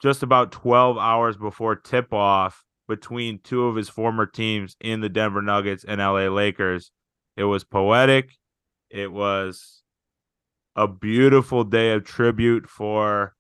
just 0.01 0.23
about 0.23 0.53
12 0.53 0.99
hours 0.99 1.37
before 1.37 1.77
tip 1.77 2.13
off 2.13 2.65
between 2.89 3.39
two 3.43 3.67
of 3.67 3.77
his 3.77 3.89
former 3.89 4.27
teams 4.27 4.77
in 4.81 5.01
the 5.01 5.09
Denver 5.09 5.43
Nuggets 5.43 5.85
and 5.85 6.01
LA 6.01 6.29
Lakers. 6.29 6.91
It 7.37 7.45
was 7.45 7.65
poetic. 7.65 8.33
It 8.91 9.13
was 9.13 9.83
a 10.75 10.89
beautiful 10.89 11.65
day 11.65 11.93
of 11.93 12.05
tribute 12.05 12.69
for 12.69 13.35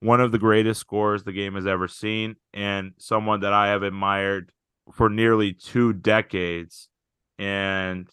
one 0.00 0.20
of 0.20 0.32
the 0.32 0.38
greatest 0.38 0.80
scorers 0.80 1.24
the 1.24 1.32
game 1.32 1.54
has 1.54 1.66
ever 1.66 1.88
seen 1.88 2.36
and 2.52 2.92
someone 2.98 3.40
that 3.40 3.54
I 3.54 3.68
have 3.68 3.82
admired 3.82 4.52
for 4.92 5.08
nearly 5.08 5.52
two 5.54 5.94
decades 5.94 6.88
and 7.38 8.06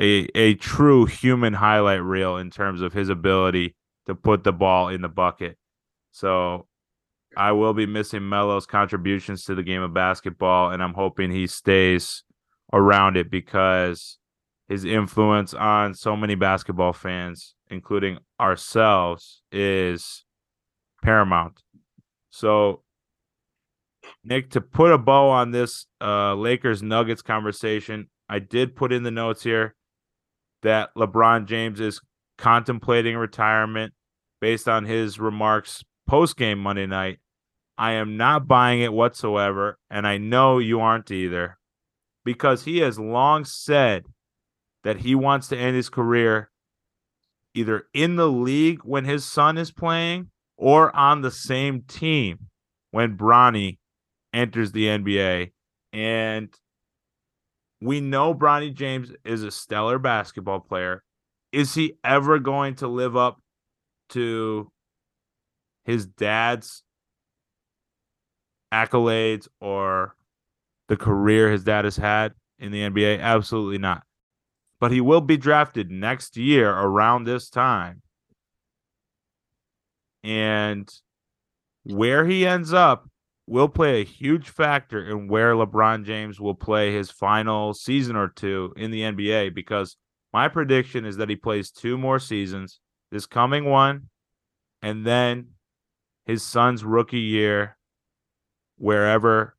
a 0.00 0.28
a 0.36 0.54
true 0.54 1.06
human 1.06 1.54
highlight 1.54 2.02
reel 2.02 2.36
in 2.36 2.50
terms 2.50 2.80
of 2.80 2.92
his 2.92 3.08
ability 3.08 3.74
to 4.06 4.14
put 4.14 4.44
the 4.44 4.52
ball 4.52 4.88
in 4.88 5.02
the 5.02 5.08
bucket. 5.08 5.56
So 6.14 6.68
I 7.36 7.50
will 7.50 7.74
be 7.74 7.86
missing 7.86 8.28
Melo's 8.28 8.66
contributions 8.66 9.44
to 9.44 9.56
the 9.56 9.64
game 9.64 9.82
of 9.82 9.92
basketball, 9.92 10.70
and 10.70 10.80
I'm 10.80 10.94
hoping 10.94 11.32
he 11.32 11.48
stays 11.48 12.22
around 12.72 13.16
it 13.16 13.32
because 13.32 14.18
his 14.68 14.84
influence 14.84 15.54
on 15.54 15.92
so 15.94 16.16
many 16.16 16.36
basketball 16.36 16.92
fans, 16.92 17.56
including 17.68 18.18
ourselves, 18.40 19.42
is 19.50 20.24
paramount. 21.02 21.64
So, 22.30 22.84
Nick, 24.22 24.50
to 24.50 24.60
put 24.60 24.92
a 24.92 24.98
bow 24.98 25.30
on 25.30 25.50
this 25.50 25.86
uh, 26.00 26.36
Lakers 26.36 26.80
Nuggets 26.80 27.22
conversation, 27.22 28.08
I 28.28 28.38
did 28.38 28.76
put 28.76 28.92
in 28.92 29.02
the 29.02 29.10
notes 29.10 29.42
here 29.42 29.74
that 30.62 30.90
LeBron 30.96 31.46
James 31.46 31.80
is 31.80 32.00
contemplating 32.38 33.16
retirement 33.16 33.94
based 34.40 34.68
on 34.68 34.84
his 34.84 35.18
remarks 35.18 35.82
post 36.06 36.36
game 36.36 36.58
Monday 36.58 36.86
night. 36.86 37.18
I 37.76 37.92
am 37.92 38.16
not 38.16 38.46
buying 38.46 38.80
it 38.80 38.92
whatsoever, 38.92 39.78
and 39.90 40.06
I 40.06 40.18
know 40.18 40.58
you 40.58 40.80
aren't 40.80 41.10
either, 41.10 41.58
because 42.24 42.64
he 42.64 42.78
has 42.78 42.98
long 42.98 43.44
said 43.44 44.04
that 44.84 44.98
he 44.98 45.14
wants 45.14 45.48
to 45.48 45.56
end 45.56 45.74
his 45.74 45.88
career 45.88 46.50
either 47.54 47.86
in 47.94 48.16
the 48.16 48.28
league 48.28 48.80
when 48.84 49.04
his 49.04 49.24
son 49.24 49.58
is 49.58 49.72
playing 49.72 50.28
or 50.56 50.94
on 50.94 51.22
the 51.22 51.30
same 51.30 51.82
team 51.82 52.38
when 52.90 53.16
Bronny 53.16 53.78
enters 54.32 54.72
the 54.72 54.86
NBA. 54.86 55.52
And 55.92 56.52
we 57.80 58.00
know 58.00 58.34
Bronny 58.34 58.72
James 58.72 59.12
is 59.24 59.42
a 59.42 59.50
stellar 59.50 59.98
basketball 59.98 60.60
player. 60.60 61.02
Is 61.52 61.74
he 61.74 61.94
ever 62.02 62.38
going 62.38 62.74
to 62.76 62.88
live 62.88 63.16
up 63.16 63.40
to 64.10 64.70
his 65.84 66.06
dad's 66.06 66.82
accolades 68.72 69.48
or 69.60 70.16
the 70.88 70.96
career 70.96 71.50
his 71.50 71.64
dad 71.64 71.84
has 71.84 71.96
had 71.96 72.32
in 72.58 72.72
the 72.72 72.80
NBA? 72.80 73.20
Absolutely 73.20 73.78
not. 73.78 74.02
But 74.80 74.92
he 74.92 75.00
will 75.00 75.20
be 75.20 75.36
drafted 75.36 75.90
next 75.90 76.36
year 76.36 76.70
around 76.70 77.24
this 77.24 77.48
time. 77.48 78.02
And 80.22 80.90
where 81.84 82.24
he 82.26 82.46
ends 82.46 82.72
up 82.72 83.08
will 83.46 83.68
play 83.68 84.00
a 84.00 84.04
huge 84.04 84.48
factor 84.48 85.10
in 85.10 85.28
where 85.28 85.52
LeBron 85.54 86.04
James 86.04 86.40
will 86.40 86.54
play 86.54 86.92
his 86.92 87.10
final 87.10 87.74
season 87.74 88.16
or 88.16 88.28
two 88.28 88.72
in 88.76 88.90
the 88.90 89.02
NBA 89.02 89.54
because 89.54 89.96
my 90.32 90.48
prediction 90.48 91.04
is 91.04 91.18
that 91.18 91.28
he 91.28 91.36
plays 91.36 91.70
two 91.70 91.98
more 91.98 92.18
seasons, 92.18 92.80
this 93.12 93.26
coming 93.26 93.66
one, 93.66 94.08
and 94.82 95.06
then 95.06 95.48
his 96.26 96.42
son's 96.42 96.84
rookie 96.84 97.20
year, 97.20 97.76
wherever 98.76 99.56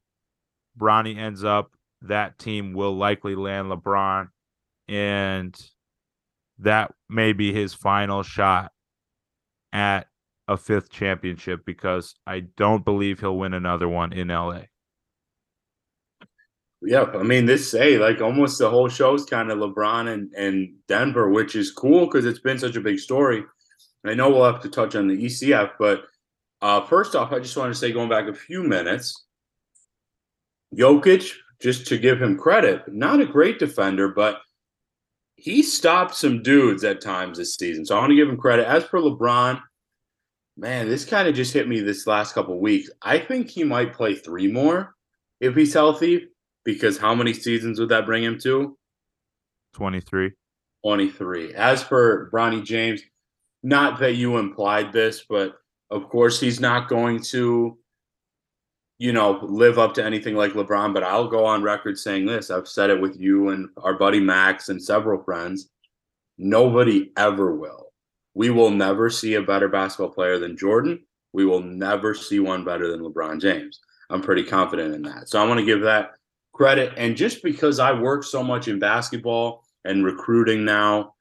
Bronny 0.78 1.18
ends 1.18 1.44
up, 1.44 1.72
that 2.02 2.38
team 2.38 2.74
will 2.74 2.96
likely 2.96 3.36
land 3.36 3.72
LeBron. 3.72 4.30
And 4.88 5.56
that 6.60 6.94
may 7.10 7.34
be 7.34 7.54
his 7.54 7.74
final 7.74 8.24
shot 8.24 8.72
at 9.74 10.08
a 10.48 10.58
fifth 10.58 10.90
championship 10.90 11.66
because 11.66 12.16
I 12.26 12.42
don't 12.42 12.86
believe 12.86 13.20
he'll 13.20 13.38
win 13.38 13.54
another 13.54 13.90
one 13.90 14.14
in 14.14 14.28
LA. 14.28 14.64
Yeah, 16.82 17.06
I 17.16 17.24
mean, 17.24 17.46
this 17.46 17.72
say 17.72 17.98
like 17.98 18.22
almost 18.22 18.60
the 18.60 18.70
whole 18.70 18.90
show's 18.90 19.26
kind 19.26 19.52
of 19.52 19.58
LeBron 19.58 20.08
and, 20.14 20.32
and 20.36 20.76
Denver, 20.88 21.30
which 21.32 21.56
is 21.56 21.72
cool 21.72 22.06
because 22.06 22.26
it's 22.26 22.40
been 22.40 22.60
such 22.60 22.76
a 22.76 22.82
big 22.82 23.00
story. 23.00 23.44
I 24.06 24.14
know 24.14 24.30
we'll 24.30 24.46
have 24.46 24.62
to 24.62 24.70
touch 24.70 24.96
on 24.96 25.08
the 25.08 25.18
ECF, 25.18 25.72
but 25.80 26.04
uh, 26.66 26.84
first 26.84 27.16
off, 27.16 27.32
I 27.32 27.38
just 27.38 27.56
want 27.56 27.72
to 27.72 27.80
say, 27.80 27.92
going 27.92 28.10
back 28.10 28.28
a 28.28 28.34
few 28.34 28.64
minutes, 28.64 29.26
Jokic, 30.76 31.32
just 31.62 31.86
to 31.86 31.98
give 32.00 32.20
him 32.20 32.40
credit, 32.40 32.92
not 32.92 33.22
a 33.22 33.26
great 33.28 33.60
defender, 33.60 34.08
but 34.08 34.40
he 35.36 35.62
stopped 35.62 36.16
some 36.16 36.42
dudes 36.42 36.84
at 36.84 37.02
times 37.02 37.38
this 37.38 37.54
season. 37.54 37.86
So 37.86 37.96
I 37.96 38.00
want 38.00 38.10
to 38.10 38.16
give 38.16 38.28
him 38.28 38.38
credit. 38.38 38.68
As 38.68 38.84
for 38.84 39.00
LeBron, 39.00 39.62
man, 40.58 40.90
this 40.90 41.06
kind 41.06 41.28
of 41.28 41.36
just 41.36 41.54
hit 41.54 41.68
me 41.68 41.82
this 41.82 42.08
last 42.08 42.34
couple 42.34 42.60
weeks. 42.60 42.90
I 43.00 43.20
think 43.20 43.52
he 43.52 43.64
might 43.64 43.94
play 43.94 44.16
three 44.16 44.52
more 44.52 44.96
if 45.40 45.56
he's 45.56 45.76
healthy, 45.76 46.30
because 46.64 46.98
how 46.98 47.14
many 47.14 47.34
seasons 47.34 47.80
would 47.80 47.90
that 47.90 48.08
bring 48.08 48.24
him 48.24 48.40
to? 48.40 48.76
23. 49.76 50.32
23. 50.84 51.54
As 51.54 51.84
for 51.84 52.32
Bronny 52.34 52.64
James, 52.64 53.04
not 53.62 54.00
that 54.00 54.16
you 54.16 54.38
implied 54.38 54.92
this, 54.92 55.26
but 55.30 55.58
of 55.90 56.10
course 56.10 56.40
he's 56.40 56.60
not 56.60 56.90
going 56.90 57.22
to, 57.24 57.78
you 58.98 59.14
know, 59.14 59.40
live 59.42 59.78
up 59.78 59.94
to 59.96 60.04
anything 60.04 60.36
like 60.36 60.54
LeBron. 60.54 60.94
But 60.94 61.04
I'll 61.04 61.28
go 61.28 61.46
on 61.46 61.64
record 61.64 61.98
saying 61.98 62.26
this. 62.26 62.52
I've 62.52 62.68
said 62.68 62.90
it 62.90 63.00
with 63.00 63.20
you 63.20 63.50
and 63.50 63.70
our 63.78 63.94
buddy 63.94 64.20
Max 64.20 64.70
and 64.70 64.82
several 64.82 65.22
friends. 65.24 65.70
Nobody 66.38 67.12
ever 67.18 67.56
will 67.56 67.86
we 68.36 68.50
will 68.50 68.70
never 68.70 69.10
see 69.10 69.36
a 69.36 69.42
better 69.42 69.68
basketball 69.68 70.14
player 70.14 70.38
than 70.38 70.58
Jordan. 70.58 71.02
We 71.34 71.46
will 71.46 71.62
never 71.62 72.14
see 72.14 72.40
one 72.40 72.64
better 72.64 72.92
than 72.92 73.00
LeBron 73.00 73.42
James. 73.42 73.80
I'm 74.10 74.22
pretty 74.22 74.44
confident 74.44 74.94
in 74.94 75.02
that. 75.04 75.30
So 75.30 75.42
I 75.42 75.48
want 75.48 75.60
to 75.60 75.66
give 75.66 75.82
that 75.82 76.12
credit. 76.54 76.94
And 76.98 77.18
just 77.18 77.42
because 77.42 77.80
I 77.80 77.94
work 77.94 78.24
so 78.24 78.44
much 78.44 78.68
in 78.68 78.78
basketball 78.78 79.64
and 79.86 80.06
recruiting 80.06 80.64
now, 80.64 81.15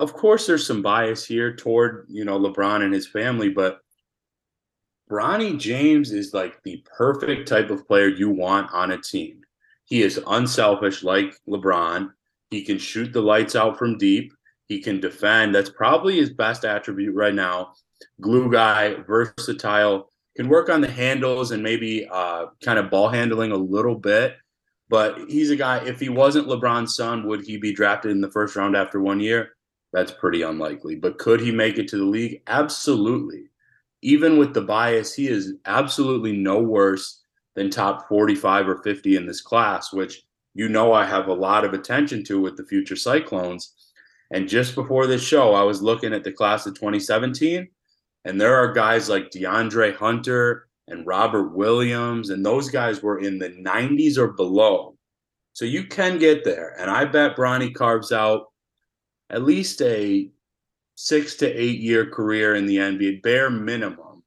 of 0.00 0.12
course 0.12 0.46
there's 0.46 0.66
some 0.66 0.82
bias 0.82 1.24
here 1.24 1.54
toward, 1.54 2.06
you 2.08 2.24
know, 2.24 2.38
LeBron 2.38 2.82
and 2.82 2.92
his 2.92 3.06
family, 3.06 3.48
but 3.48 3.80
Bronny 5.10 5.58
James 5.58 6.12
is 6.12 6.34
like 6.34 6.62
the 6.62 6.84
perfect 6.96 7.46
type 7.46 7.70
of 7.70 7.86
player 7.86 8.08
you 8.08 8.30
want 8.30 8.72
on 8.72 8.92
a 8.92 9.00
team. 9.00 9.42
He 9.84 10.02
is 10.02 10.20
unselfish 10.26 11.02
like 11.02 11.34
LeBron. 11.48 12.10
He 12.50 12.62
can 12.62 12.78
shoot 12.78 13.12
the 13.12 13.20
lights 13.20 13.54
out 13.54 13.78
from 13.78 13.98
deep. 13.98 14.32
He 14.66 14.80
can 14.80 14.98
defend. 14.98 15.54
That's 15.54 15.70
probably 15.70 16.16
his 16.16 16.30
best 16.30 16.64
attribute 16.64 17.14
right 17.14 17.34
now. 17.34 17.74
Glue 18.20 18.50
guy, 18.50 18.94
versatile, 19.06 20.10
can 20.36 20.48
work 20.48 20.68
on 20.68 20.80
the 20.80 20.90
handles 20.90 21.50
and 21.50 21.62
maybe 21.62 22.08
uh, 22.10 22.46
kind 22.62 22.78
of 22.78 22.90
ball 22.90 23.08
handling 23.08 23.52
a 23.52 23.56
little 23.56 23.94
bit. 23.94 24.36
But 24.88 25.18
he's 25.28 25.50
a 25.50 25.56
guy, 25.56 25.84
if 25.84 26.00
he 26.00 26.08
wasn't 26.08 26.48
LeBron's 26.48 26.96
son, 26.96 27.26
would 27.26 27.44
he 27.44 27.56
be 27.56 27.72
drafted 27.72 28.10
in 28.10 28.20
the 28.20 28.30
first 28.30 28.56
round 28.56 28.76
after 28.76 29.00
one 29.00 29.20
year? 29.20 29.50
That's 29.94 30.10
pretty 30.10 30.42
unlikely. 30.42 30.96
But 30.96 31.18
could 31.18 31.40
he 31.40 31.52
make 31.52 31.78
it 31.78 31.86
to 31.88 31.96
the 31.96 32.04
league? 32.04 32.42
Absolutely. 32.48 33.44
Even 34.02 34.38
with 34.38 34.52
the 34.52 34.60
bias, 34.60 35.14
he 35.14 35.28
is 35.28 35.54
absolutely 35.66 36.32
no 36.32 36.58
worse 36.58 37.22
than 37.54 37.70
top 37.70 38.08
45 38.08 38.68
or 38.68 38.82
50 38.82 39.14
in 39.14 39.24
this 39.24 39.40
class, 39.40 39.92
which 39.92 40.22
you 40.52 40.68
know 40.68 40.92
I 40.92 41.06
have 41.06 41.28
a 41.28 41.32
lot 41.32 41.64
of 41.64 41.74
attention 41.74 42.24
to 42.24 42.40
with 42.40 42.56
the 42.56 42.66
future 42.66 42.96
Cyclones. 42.96 43.72
And 44.32 44.48
just 44.48 44.74
before 44.74 45.06
this 45.06 45.22
show, 45.22 45.54
I 45.54 45.62
was 45.62 45.80
looking 45.80 46.12
at 46.12 46.24
the 46.24 46.32
class 46.32 46.66
of 46.66 46.74
2017, 46.74 47.68
and 48.24 48.40
there 48.40 48.56
are 48.56 48.72
guys 48.72 49.08
like 49.08 49.30
DeAndre 49.30 49.94
Hunter 49.94 50.66
and 50.88 51.06
Robert 51.06 51.54
Williams, 51.54 52.30
and 52.30 52.44
those 52.44 52.68
guys 52.68 53.00
were 53.00 53.20
in 53.20 53.38
the 53.38 53.50
90s 53.50 54.18
or 54.18 54.32
below. 54.32 54.96
So 55.52 55.64
you 55.64 55.84
can 55.84 56.18
get 56.18 56.42
there. 56.42 56.74
And 56.80 56.90
I 56.90 57.04
bet 57.04 57.36
Bronny 57.36 57.72
carves 57.72 58.10
out 58.10 58.46
at 59.30 59.42
least 59.42 59.80
a 59.82 60.30
six 60.96 61.34
to 61.36 61.46
eight 61.46 61.80
year 61.80 62.08
career 62.08 62.54
in 62.54 62.66
the 62.66 62.76
NBA, 62.76 63.22
bare 63.22 63.50
minimum. 63.50 64.22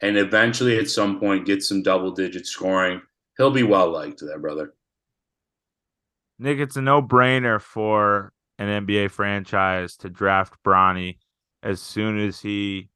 And 0.00 0.16
eventually, 0.16 0.78
at 0.78 0.88
some 0.88 1.18
point, 1.18 1.46
get 1.46 1.62
some 1.62 1.82
double 1.82 2.12
digit 2.12 2.46
scoring. 2.46 3.00
He'll 3.36 3.50
be 3.50 3.64
well 3.64 3.90
liked 3.90 4.20
there, 4.20 4.38
brother. 4.38 4.74
Nick, 6.38 6.58
it's 6.58 6.76
a 6.76 6.82
no 6.82 7.02
brainer 7.02 7.60
for 7.60 8.32
an 8.58 8.86
NBA 8.86 9.10
franchise 9.10 9.96
to 9.96 10.08
draft 10.08 10.54
Bronny 10.64 11.18
as 11.62 11.80
soon 11.80 12.18
as 12.18 12.40
he 12.40 12.90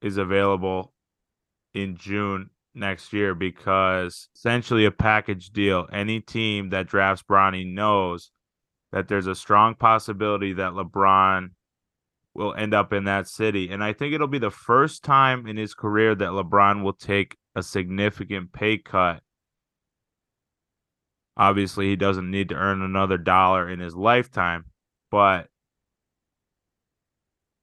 is 0.00 0.16
available 0.16 0.94
in 1.74 1.96
June 1.96 2.50
next 2.74 3.12
year 3.12 3.34
because 3.34 4.28
essentially 4.34 4.84
a 4.84 4.90
package 4.90 5.50
deal. 5.50 5.86
Any 5.92 6.20
team 6.20 6.70
that 6.70 6.86
drafts 6.86 7.24
Bronny 7.28 7.70
knows 7.70 8.30
that 8.94 9.08
there's 9.08 9.26
a 9.26 9.34
strong 9.34 9.74
possibility 9.74 10.54
that 10.54 10.72
LeBron 10.72 11.48
will 12.32 12.54
end 12.54 12.72
up 12.72 12.94
in 12.94 13.04
that 13.04 13.28
city. 13.28 13.68
And 13.68 13.84
I 13.84 13.92
think 13.92 14.14
it'll 14.14 14.26
be 14.26 14.38
the 14.38 14.50
first 14.50 15.04
time 15.04 15.46
in 15.46 15.58
his 15.58 15.74
career 15.74 16.14
that 16.14 16.30
LeBron 16.30 16.82
will 16.82 16.94
take 16.94 17.36
a 17.54 17.62
significant 17.62 18.54
pay 18.54 18.78
cut 18.78 19.22
Obviously, 21.36 21.88
he 21.88 21.96
doesn't 21.96 22.30
need 22.30 22.48
to 22.50 22.54
earn 22.54 22.80
another 22.80 23.18
dollar 23.18 23.68
in 23.68 23.80
his 23.80 23.96
lifetime, 23.96 24.66
but 25.10 25.48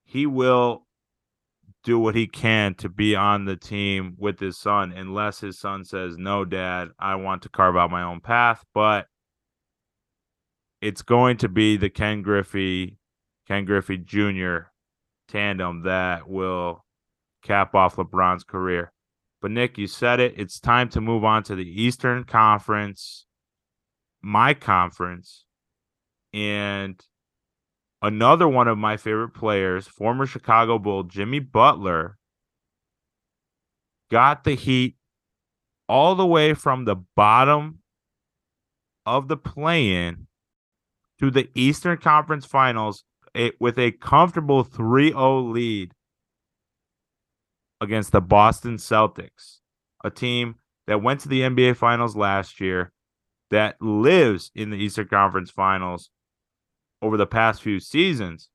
he 0.03 0.25
will 0.25 0.85
do 1.83 1.97
what 1.97 2.13
he 2.13 2.27
can 2.27 2.75
to 2.75 2.89
be 2.89 3.15
on 3.15 3.45
the 3.45 3.55
team 3.55 4.15
with 4.19 4.39
his 4.39 4.59
son, 4.59 4.91
unless 4.91 5.39
his 5.39 5.57
son 5.57 5.85
says, 5.85 6.17
No, 6.17 6.43
dad, 6.43 6.89
I 6.99 7.15
want 7.15 7.43
to 7.43 7.49
carve 7.49 7.77
out 7.77 7.91
my 7.91 8.03
own 8.03 8.19
path. 8.19 8.63
But 8.73 9.07
it's 10.81 11.01
going 11.01 11.37
to 11.37 11.49
be 11.49 11.77
the 11.77 11.89
Ken 11.89 12.21
Griffey, 12.21 12.97
Ken 13.47 13.65
Griffey 13.65 13.97
Jr. 13.97 14.69
tandem 15.27 15.83
that 15.83 16.27
will 16.27 16.85
cap 17.43 17.75
off 17.75 17.95
LeBron's 17.95 18.43
career. 18.43 18.91
But 19.41 19.51
Nick, 19.51 19.77
you 19.77 19.87
said 19.87 20.19
it. 20.19 20.35
It's 20.37 20.59
time 20.59 20.89
to 20.89 21.01
move 21.01 21.23
on 21.23 21.43
to 21.43 21.55
the 21.55 21.81
Eastern 21.81 22.23
Conference 22.23 23.25
my 24.21 24.53
conference 24.53 25.45
and 26.33 27.03
another 28.01 28.47
one 28.47 28.67
of 28.67 28.77
my 28.77 28.97
favorite 28.97 29.33
players, 29.33 29.87
former 29.87 30.25
Chicago 30.25 30.77
Bull 30.77 31.03
Jimmy 31.03 31.39
Butler, 31.39 32.17
got 34.09 34.43
the 34.43 34.55
Heat 34.55 34.95
all 35.89 36.15
the 36.15 36.25
way 36.25 36.53
from 36.53 36.85
the 36.85 36.95
bottom 37.15 37.79
of 39.05 39.27
the 39.27 39.37
play-in 39.37 40.27
to 41.21 41.29
the 41.29 41.49
Eastern 41.53 41.97
Conference 41.97 42.45
Finals 42.45 43.03
with 43.59 43.77
a 43.77 43.91
comfortable 43.91 44.65
3-0 44.65 45.51
lead 45.51 45.91
against 47.79 48.11
the 48.11 48.21
Boston 48.21 48.77
Celtics, 48.77 49.59
a 50.03 50.09
team 50.09 50.55
that 50.87 51.03
went 51.03 51.19
to 51.21 51.29
the 51.29 51.41
NBA 51.41 51.77
Finals 51.77 52.15
last 52.15 52.59
year 52.59 52.91
that 53.51 53.79
lives 53.79 54.51
in 54.55 54.71
the 54.71 54.77
Eastern 54.77 55.07
Conference 55.07 55.51
Finals 55.51 56.09
over 57.01 57.17
the 57.17 57.27
past 57.27 57.61
few 57.61 57.79
seasons. 57.79 58.49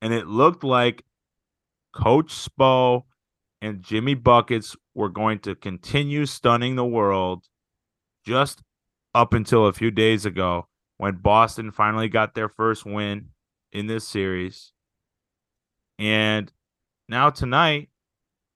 And 0.00 0.12
it 0.12 0.26
looked 0.26 0.64
like 0.64 1.04
Coach 1.94 2.32
Spo 2.32 3.02
and 3.60 3.82
Jimmy 3.82 4.14
Buckets 4.14 4.74
were 4.94 5.10
going 5.10 5.38
to 5.40 5.54
continue 5.54 6.24
stunning 6.24 6.76
the 6.76 6.84
world 6.84 7.44
just 8.26 8.62
up 9.14 9.34
until 9.34 9.66
a 9.66 9.72
few 9.72 9.90
days 9.90 10.24
ago 10.24 10.66
when 11.02 11.16
Boston 11.16 11.72
finally 11.72 12.08
got 12.08 12.36
their 12.36 12.48
first 12.48 12.86
win 12.86 13.30
in 13.72 13.88
this 13.88 14.06
series. 14.06 14.70
And 15.98 16.52
now 17.08 17.28
tonight, 17.28 17.88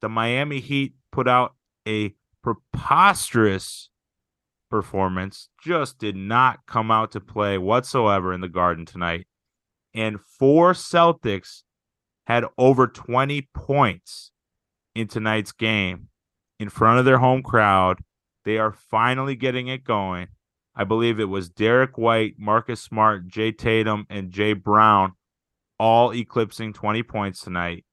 the 0.00 0.08
Miami 0.08 0.60
Heat 0.60 0.94
put 1.10 1.26
out 1.26 1.56
a 1.88 2.14
preposterous 2.44 3.90
performance 4.70 5.48
just 5.60 5.98
did 5.98 6.14
not 6.14 6.60
come 6.68 6.92
out 6.92 7.10
to 7.10 7.20
play 7.20 7.58
whatsoever 7.58 8.32
in 8.32 8.42
the 8.42 8.48
garden 8.48 8.86
tonight. 8.86 9.26
And 9.92 10.20
four 10.20 10.72
Celtics 10.72 11.64
had 12.28 12.44
over 12.56 12.86
20 12.86 13.48
points 13.54 14.30
in 14.94 15.08
tonight's 15.08 15.50
game 15.50 16.10
in 16.60 16.68
front 16.68 17.00
of 17.00 17.06
their 17.06 17.18
home 17.18 17.42
crowd. 17.42 18.04
They 18.44 18.58
are 18.58 18.70
finally 18.70 19.34
getting 19.34 19.66
it 19.66 19.82
going. 19.82 20.28
I 20.76 20.84
believe 20.84 21.18
it 21.18 21.28
was 21.28 21.48
Derrick 21.48 21.96
White, 21.96 22.34
Marcus 22.38 22.82
Smart, 22.82 23.26
Jay 23.26 23.50
Tatum, 23.50 24.06
and 24.10 24.30
Jay 24.30 24.52
Brown 24.52 25.12
all 25.78 26.12
eclipsing 26.12 26.74
20 26.74 27.02
points 27.02 27.40
tonight. 27.40 27.84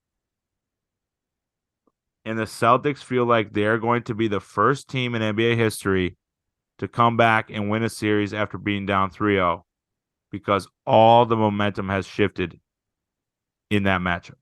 And 2.26 2.38
the 2.38 2.44
Celtics 2.44 3.04
feel 3.04 3.26
like 3.26 3.54
they're 3.54 3.78
going 3.78 4.04
to 4.04 4.14
be 4.14 4.28
the 4.28 4.40
first 4.40 4.90
team 4.90 5.16
in 5.16 5.22
NBA 5.22 5.58
history 5.58 6.18
to 6.80 6.88
come 6.88 7.18
back 7.18 7.50
and 7.50 7.70
win 7.70 7.84
a 7.84 7.90
series 7.90 8.34
after 8.34 8.58
being 8.58 8.86
down 8.86 9.10
3 9.10 9.36
0 9.36 9.66
because 10.32 10.68
all 10.86 11.26
the 11.26 11.36
momentum 11.36 11.90
has 11.90 12.06
shifted 12.06 12.60
in 13.70 13.84
that 13.84 14.02
matchup. 14.02 14.36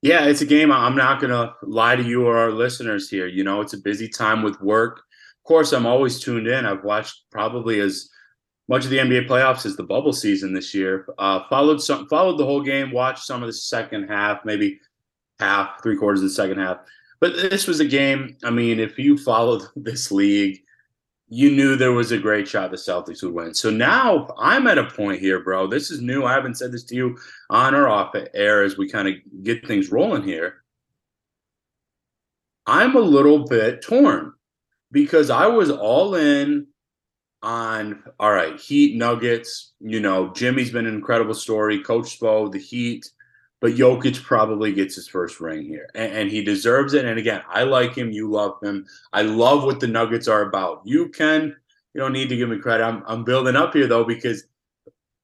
Yeah, 0.00 0.26
it's 0.26 0.42
a 0.42 0.46
game. 0.46 0.70
I'm 0.70 0.96
not 0.96 1.20
going 1.20 1.32
to 1.32 1.54
lie 1.62 1.96
to 1.96 2.02
you 2.02 2.26
or 2.26 2.38
our 2.38 2.52
listeners 2.52 3.08
here. 3.08 3.26
You 3.26 3.42
know, 3.42 3.60
it's 3.60 3.72
a 3.72 3.78
busy 3.78 4.08
time 4.08 4.42
with 4.42 4.60
work. 4.60 5.02
Of 5.42 5.48
course, 5.48 5.72
I'm 5.72 5.86
always 5.86 6.20
tuned 6.20 6.46
in. 6.46 6.64
I've 6.64 6.84
watched 6.84 7.24
probably 7.32 7.80
as 7.80 8.08
much 8.68 8.84
of 8.84 8.90
the 8.90 8.98
NBA 8.98 9.26
playoffs 9.26 9.66
as 9.66 9.74
the 9.74 9.82
bubble 9.82 10.12
season 10.12 10.54
this 10.54 10.72
year. 10.72 11.04
Uh, 11.18 11.40
followed 11.50 11.82
some, 11.82 12.06
followed 12.06 12.38
the 12.38 12.44
whole 12.44 12.62
game. 12.62 12.92
Watched 12.92 13.24
some 13.24 13.42
of 13.42 13.48
the 13.48 13.52
second 13.52 14.04
half, 14.04 14.44
maybe 14.44 14.78
half, 15.40 15.82
three 15.82 15.96
quarters 15.96 16.20
of 16.20 16.28
the 16.28 16.34
second 16.34 16.58
half. 16.58 16.78
But 17.20 17.34
this 17.34 17.66
was 17.66 17.80
a 17.80 17.84
game. 17.84 18.36
I 18.44 18.50
mean, 18.50 18.78
if 18.78 19.00
you 19.00 19.18
followed 19.18 19.62
this 19.76 20.12
league, 20.12 20.62
you 21.28 21.50
knew 21.50 21.74
there 21.74 21.92
was 21.92 22.12
a 22.12 22.18
great 22.18 22.46
shot 22.46 22.70
the 22.70 22.76
Celtics 22.76 23.24
would 23.24 23.34
win. 23.34 23.52
So 23.54 23.68
now 23.68 24.28
I'm 24.38 24.68
at 24.68 24.78
a 24.78 24.84
point 24.84 25.20
here, 25.20 25.40
bro. 25.40 25.66
This 25.66 25.90
is 25.90 26.00
new. 26.00 26.24
I 26.24 26.34
haven't 26.34 26.56
said 26.56 26.70
this 26.70 26.84
to 26.84 26.94
you 26.94 27.18
on 27.50 27.74
or 27.74 27.88
off 27.88 28.14
air 28.32 28.62
as 28.62 28.78
we 28.78 28.88
kind 28.88 29.08
of 29.08 29.14
get 29.42 29.66
things 29.66 29.90
rolling 29.90 30.22
here. 30.22 30.62
I'm 32.64 32.94
a 32.94 33.00
little 33.00 33.44
bit 33.48 33.82
torn 33.82 34.34
because 34.92 35.30
I 35.30 35.46
was 35.46 35.70
all 35.70 36.14
in 36.14 36.68
on 37.42 38.04
all 38.20 38.30
right, 38.30 38.60
Heat 38.60 38.96
Nuggets. 38.96 39.72
You 39.80 39.98
know, 39.98 40.32
Jimmy's 40.32 40.70
been 40.70 40.86
an 40.86 40.94
incredible 40.94 41.34
story. 41.34 41.82
Coach 41.82 42.20
Spo, 42.20 42.52
the 42.52 42.58
Heat 42.58 43.10
but 43.62 43.74
Jokic 43.74 44.20
probably 44.24 44.72
gets 44.72 44.96
his 44.96 45.06
first 45.06 45.40
ring 45.40 45.62
here, 45.62 45.88
and, 45.94 46.12
and, 46.12 46.30
he 46.30 46.42
deserves 46.42 46.94
it. 46.94 47.04
And 47.04 47.16
again, 47.16 47.42
I 47.48 47.62
like 47.62 47.94
him. 47.94 48.10
You 48.10 48.28
love 48.28 48.54
him. 48.60 48.84
I 49.12 49.22
love 49.22 49.62
what 49.62 49.78
the 49.78 49.86
Nuggets 49.86 50.26
are 50.26 50.42
about. 50.42 50.82
You 50.84 51.10
can, 51.10 51.54
you 51.94 52.00
don't 52.00 52.12
need 52.12 52.28
to 52.30 52.36
give 52.36 52.48
me 52.48 52.58
credit. 52.58 52.82
I'm, 52.82 53.04
I'm 53.06 53.22
building 53.22 53.54
up 53.54 53.72
here 53.72 53.86
though 53.86 54.02
because 54.02 54.46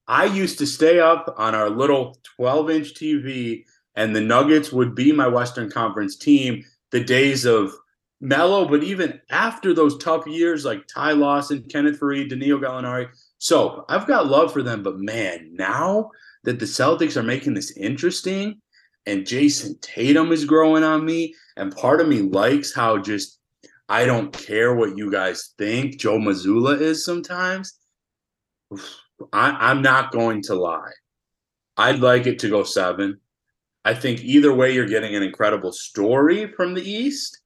I 0.07 0.23
used 0.23 0.57
to 0.59 0.65
stay 0.65 1.01
up 1.01 1.35
on 1.37 1.53
our 1.53 1.69
little 1.69 2.17
12 2.37 2.69
inch 2.69 2.93
TV, 2.93 3.65
and 3.95 4.15
the 4.15 4.21
Nuggets 4.21 4.71
would 4.71 4.95
be 4.95 5.11
my 5.11 5.27
Western 5.27 5.69
Conference 5.69 6.15
team. 6.15 6.63
The 6.91 7.03
days 7.03 7.43
of 7.45 7.73
Melo, 8.21 8.67
but 8.67 8.83
even 8.83 9.21
after 9.29 9.73
those 9.73 9.97
tough 9.97 10.27
years 10.27 10.65
like 10.65 10.87
Ty 10.87 11.13
Lawson, 11.13 11.63
Kenneth 11.63 11.99
Faried, 11.99 12.29
Danilo 12.29 12.59
Gallinari. 12.59 13.07
So 13.37 13.85
I've 13.87 14.07
got 14.07 14.27
love 14.27 14.51
for 14.51 14.61
them, 14.61 14.83
but 14.83 14.99
man, 14.99 15.51
now 15.53 16.11
that 16.43 16.59
the 16.59 16.65
Celtics 16.65 17.15
are 17.15 17.23
making 17.23 17.53
this 17.53 17.75
interesting 17.77 18.61
and 19.05 19.25
Jayson 19.25 19.75
Tatum 19.81 20.31
is 20.31 20.45
growing 20.45 20.83
on 20.83 21.05
me. 21.05 21.33
And 21.57 21.75
part 21.75 22.01
of 22.01 22.07
me 22.07 22.21
likes 22.21 22.73
how 22.73 22.97
just 22.97 23.39
I 23.87 24.05
don't 24.05 24.31
care 24.31 24.75
what 24.75 24.97
you 24.97 25.11
guys 25.11 25.53
think 25.57 25.99
Joe 25.99 26.19
Mazzulla 26.19 26.79
is 26.79 27.03
sometimes. 27.03 27.73
I, 29.33 29.71
am 29.71 29.81
not 29.81 30.11
going 30.11 30.43
to 30.43 30.55
lie. 30.55 30.91
I'd 31.75 31.99
like 31.99 32.25
it 32.25 32.39
to 32.39 32.49
go 32.49 32.63
seven. 32.63 33.19
I 33.83 33.93
think 33.93 34.21
either 34.21 34.53
way, 34.53 34.73
you're 34.73 34.85
getting 34.85 35.15
an 35.15 35.23
incredible 35.23 35.73
story 35.73 36.53
from 36.53 36.73
the 36.73 36.89
East. 36.89 37.41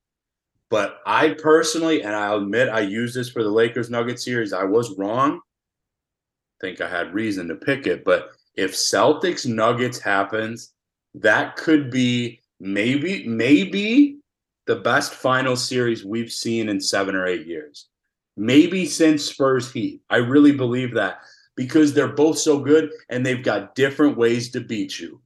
But 0.73 1.01
I 1.05 1.35
personally, 1.35 2.01
and 2.01 2.15
I'll 2.15 2.37
admit 2.37 2.67
I 2.67 2.79
used 2.79 3.13
this 3.13 3.29
for 3.29 3.43
the 3.43 3.51
Lakers 3.51 3.91
Nugget 3.91 4.19
series, 4.19 4.53
I 4.53 4.63
was 4.63 4.97
wrong. 4.97 5.33
I 5.35 6.65
think 6.65 6.81
I 6.81 6.89
had 6.89 7.13
reason 7.13 7.47
to 7.49 7.55
pick 7.55 7.85
it, 7.85 8.03
but 8.03 8.31
if 8.55 8.73
Celtics 8.73 9.45
Nuggets 9.45 9.99
happens, 9.99 10.73
that 11.13 11.57
could 11.57 11.91
be 11.91 12.41
maybe 12.59 13.27
maybe 13.27 14.17
the 14.65 14.77
best 14.77 15.13
final 15.13 15.55
series 15.55 16.03
we've 16.03 16.31
seen 16.31 16.69
in 16.69 16.81
7 16.81 17.13
or 17.13 17.27
8 17.27 17.45
years. 17.45 17.89
Maybe 18.35 18.87
since 18.87 19.25
Spurs 19.25 19.71
Heat. 19.71 20.01
I 20.09 20.17
really 20.17 20.53
believe 20.53 20.95
that 20.95 21.19
because 21.55 21.93
they're 21.93 22.07
both 22.07 22.39
so 22.39 22.57
good 22.57 22.89
and 23.09 23.23
they've 23.23 23.43
got 23.43 23.75
different 23.75 24.17
ways 24.17 24.49
to 24.49 24.59
beat 24.59 24.99
you. 24.99 25.21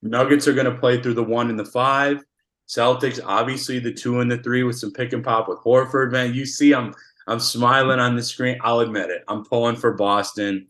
Nuggets 0.00 0.48
are 0.48 0.54
going 0.54 0.72
to 0.72 0.80
play 0.80 1.02
through 1.02 1.20
the 1.20 1.22
1 1.22 1.50
and 1.50 1.58
the 1.58 1.66
5. 1.66 2.24
Celtics 2.70 3.18
obviously 3.24 3.80
the 3.80 3.92
2 3.92 4.20
and 4.20 4.30
the 4.30 4.38
3 4.38 4.62
with 4.62 4.78
some 4.78 4.92
pick 4.92 5.12
and 5.12 5.24
pop 5.24 5.48
with 5.48 5.58
Horford, 5.58 6.12
man. 6.12 6.34
You 6.34 6.46
see 6.46 6.72
I'm 6.72 6.94
I'm 7.26 7.40
smiling 7.40 7.98
on 7.98 8.16
the 8.16 8.22
screen. 8.22 8.58
I'll 8.62 8.80
admit 8.80 9.10
it. 9.10 9.24
I'm 9.28 9.44
pulling 9.44 9.76
for 9.76 9.92
Boston. 9.92 10.66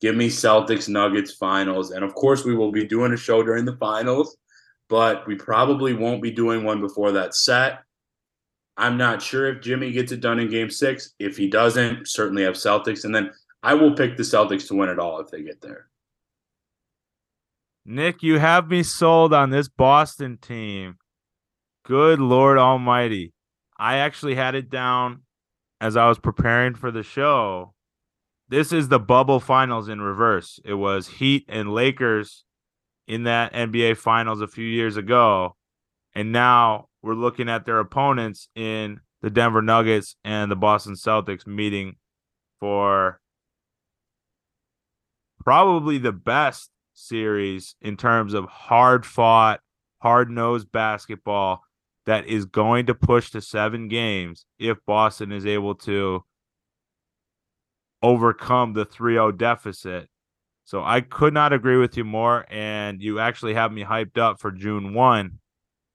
Give 0.00 0.14
me 0.14 0.28
Celtics 0.28 0.88
Nuggets 0.88 1.34
finals. 1.34 1.90
And 1.90 2.04
of 2.04 2.14
course, 2.14 2.44
we 2.44 2.54
will 2.54 2.70
be 2.70 2.84
doing 2.84 3.12
a 3.12 3.16
show 3.16 3.42
during 3.42 3.64
the 3.64 3.76
finals, 3.76 4.36
but 4.88 5.26
we 5.26 5.34
probably 5.34 5.94
won't 5.94 6.22
be 6.22 6.30
doing 6.30 6.64
one 6.64 6.80
before 6.80 7.12
that 7.12 7.34
set. 7.34 7.80
I'm 8.76 8.96
not 8.96 9.20
sure 9.20 9.48
if 9.48 9.62
Jimmy 9.62 9.90
gets 9.90 10.12
it 10.12 10.20
done 10.20 10.38
in 10.38 10.48
game 10.50 10.70
six. 10.70 11.14
If 11.18 11.36
he 11.36 11.48
doesn't, 11.48 12.08
certainly 12.08 12.44
have 12.44 12.54
Celtics. 12.54 13.04
And 13.04 13.14
then 13.14 13.30
I 13.62 13.74
will 13.74 13.94
pick 13.94 14.16
the 14.16 14.22
Celtics 14.22 14.68
to 14.68 14.74
win 14.74 14.88
it 14.88 14.98
all 14.98 15.18
if 15.20 15.30
they 15.30 15.42
get 15.42 15.60
there. 15.60 15.88
Nick, 17.84 18.22
you 18.22 18.38
have 18.38 18.68
me 18.68 18.82
sold 18.82 19.34
on 19.34 19.50
this 19.50 19.68
Boston 19.68 20.36
team. 20.36 20.98
Good 21.88 22.20
Lord 22.20 22.58
Almighty. 22.58 23.32
I 23.78 23.96
actually 23.96 24.34
had 24.34 24.54
it 24.54 24.68
down 24.68 25.22
as 25.80 25.96
I 25.96 26.06
was 26.06 26.18
preparing 26.18 26.74
for 26.74 26.90
the 26.90 27.02
show 27.02 27.72
this 28.50 28.72
is 28.72 28.88
the 28.88 28.98
bubble 28.98 29.40
finals 29.40 29.88
in 29.88 30.00
reverse. 30.00 30.58
It 30.64 30.74
was 30.74 31.08
Heat 31.08 31.44
and 31.48 31.72
Lakers 31.72 32.44
in 33.06 33.24
that 33.24 33.52
NBA 33.52 33.96
finals 33.96 34.40
a 34.40 34.46
few 34.46 34.66
years 34.66 34.96
ago. 34.96 35.56
And 36.14 36.32
now 36.32 36.88
we're 37.02 37.14
looking 37.14 37.48
at 37.48 37.66
their 37.66 37.78
opponents 37.78 38.48
in 38.54 39.00
the 39.20 39.30
Denver 39.30 39.62
Nuggets 39.62 40.16
and 40.24 40.50
the 40.50 40.56
Boston 40.56 40.94
Celtics 40.94 41.46
meeting 41.46 41.96
for 42.60 43.20
probably 45.44 45.98
the 45.98 46.12
best 46.12 46.70
series 46.94 47.76
in 47.80 47.96
terms 47.96 48.34
of 48.34 48.46
hard 48.46 49.04
fought, 49.04 49.60
hard 50.00 50.30
nosed 50.30 50.72
basketball 50.72 51.62
that 52.08 52.26
is 52.26 52.46
going 52.46 52.86
to 52.86 52.94
push 52.94 53.30
to 53.30 53.38
seven 53.38 53.86
games 53.86 54.46
if 54.58 54.78
Boston 54.86 55.30
is 55.30 55.44
able 55.44 55.74
to 55.74 56.24
overcome 58.02 58.72
the 58.72 58.86
3-0 58.86 59.36
deficit. 59.36 60.08
So 60.64 60.82
I 60.82 61.02
could 61.02 61.34
not 61.34 61.52
agree 61.52 61.76
with 61.76 61.98
you 61.98 62.04
more 62.04 62.46
and 62.48 63.02
you 63.02 63.20
actually 63.20 63.52
have 63.52 63.72
me 63.72 63.84
hyped 63.84 64.16
up 64.16 64.40
for 64.40 64.50
June 64.50 64.94
1 64.94 65.38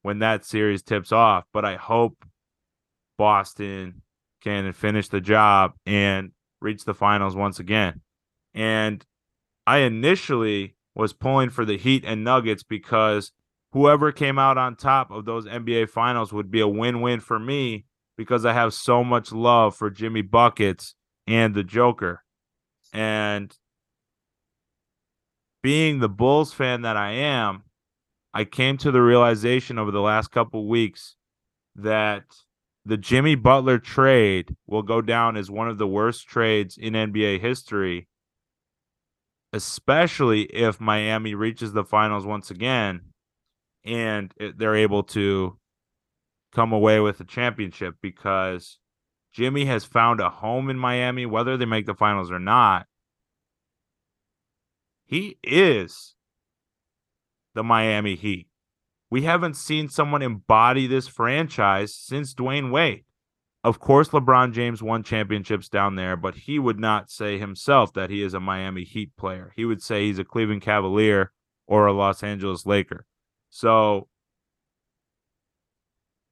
when 0.04 0.20
that 0.20 0.46
series 0.46 0.84
tips 0.84 1.12
off, 1.12 1.46
but 1.52 1.66
I 1.66 1.78
hope 1.78 2.24
Boston 3.18 4.04
can 4.40 4.72
finish 4.72 5.08
the 5.08 5.20
job 5.20 5.74
and 5.88 6.30
reach 6.62 6.86
the 6.86 6.94
finals 6.94 7.36
once 7.36 7.58
again. 7.58 8.02
And 8.54 9.04
I 9.66 9.80
initially 9.80 10.76
was 10.94 11.12
pulling 11.12 11.50
for 11.50 11.66
the 11.66 11.78
Heat 11.80 12.04
and 12.06 12.24
Nuggets 12.24 12.62
because 12.62 13.32
whoever 13.74 14.12
came 14.12 14.38
out 14.38 14.58
on 14.58 14.76
top 14.76 15.10
of 15.10 15.26
those 15.26 15.46
NBA 15.46 15.90
finals 15.90 16.32
would 16.32 16.52
be 16.52 16.62
a 16.62 16.68
win-win 16.68 17.20
for 17.20 17.40
me 17.40 17.86
because 18.16 18.46
I 18.46 18.54
have 18.54 18.74
so 18.74 19.04
much 19.04 19.32
love 19.32 19.76
for 19.76 19.90
Jimmy 19.90 20.22
Buckets 20.22 20.94
and 21.26 21.56
the 21.56 21.64
Joker. 21.64 22.24
And 22.94 23.52
being 25.64 26.00
the 26.00 26.10
Bulls 26.10 26.54
fan 26.54 26.84
that 26.84 26.96
I 26.96 27.14
am, 27.14 27.64
I 28.32 28.46
came 28.46 28.78
to 28.78 28.92
the 28.92 29.02
realization 29.02 29.80
over 29.80 29.90
the 29.90 30.02
last 30.02 30.30
couple 30.30 30.68
weeks 30.68 31.16
that 31.76 32.26
the 32.86 32.98
Jimmy 32.98 33.34
Butler 33.34 33.80
trade 33.80 34.56
will 34.68 34.84
go 34.84 35.02
down 35.02 35.36
as 35.36 35.50
one 35.50 35.68
of 35.68 35.80
the 35.80 35.88
worst 35.88 36.28
trades 36.28 36.78
in 36.78 36.94
NBA 36.94 37.40
history, 37.40 38.08
especially 39.52 40.44
if 40.44 40.80
Miami 40.80 41.34
reaches 41.34 41.74
the 41.74 41.84
finals 41.84 42.26
once 42.26 42.52
again 42.52 43.02
and 43.86 44.34
they're 44.56 44.76
able 44.76 45.04
to 45.04 45.58
come 46.54 46.72
away 46.72 47.00
with 47.00 47.20
a 47.20 47.26
championship 47.26 47.96
because 48.02 48.78
Jimmy 49.34 49.66
has 49.66 49.84
found 49.84 50.20
a 50.20 50.30
home 50.30 50.70
in 50.70 50.78
Miami, 50.78 51.26
whether 51.26 51.58
they 51.58 51.66
make 51.66 51.86
the 51.86 51.96
finals 51.96 52.32
or 52.32 52.40
not. 52.40 52.86
He 55.06 55.38
is 55.44 56.16
the 57.54 57.64
Miami 57.64 58.16
Heat. 58.16 58.48
We 59.10 59.24
haven't 59.24 59.56
seen 59.56 59.90
someone 59.90 60.22
embody 60.22 60.88
this 60.88 61.08
franchise 61.08 61.94
since 61.94 62.34
Dwyane 62.34 62.72
Wade. 62.72 63.06
Of 63.64 63.80
course, 63.80 64.10
LeBron 64.10 64.54
James 64.54 64.84
won 64.84 65.04
championships 65.04 65.70
down 65.70 65.96
there, 65.96 66.18
but 66.18 66.36
he 66.36 66.60
would 66.60 66.80
not 66.80 67.10
say 67.10 67.38
himself 67.38 67.94
that 67.94 68.10
he 68.10 68.22
is 68.22 68.34
a 68.34 68.40
Miami 68.40 68.84
Heat 68.84 69.16
player. 69.16 69.54
He 69.56 69.66
would 69.66 69.82
say 69.82 70.08
he's 70.08 70.20
a 70.20 70.26
Cleveland 70.26 70.64
Cavalier 70.64 71.32
or 71.66 71.86
a 71.86 71.94
Los 71.94 72.24
Angeles 72.24 72.66
Laker. 72.66 73.06
So 73.56 74.08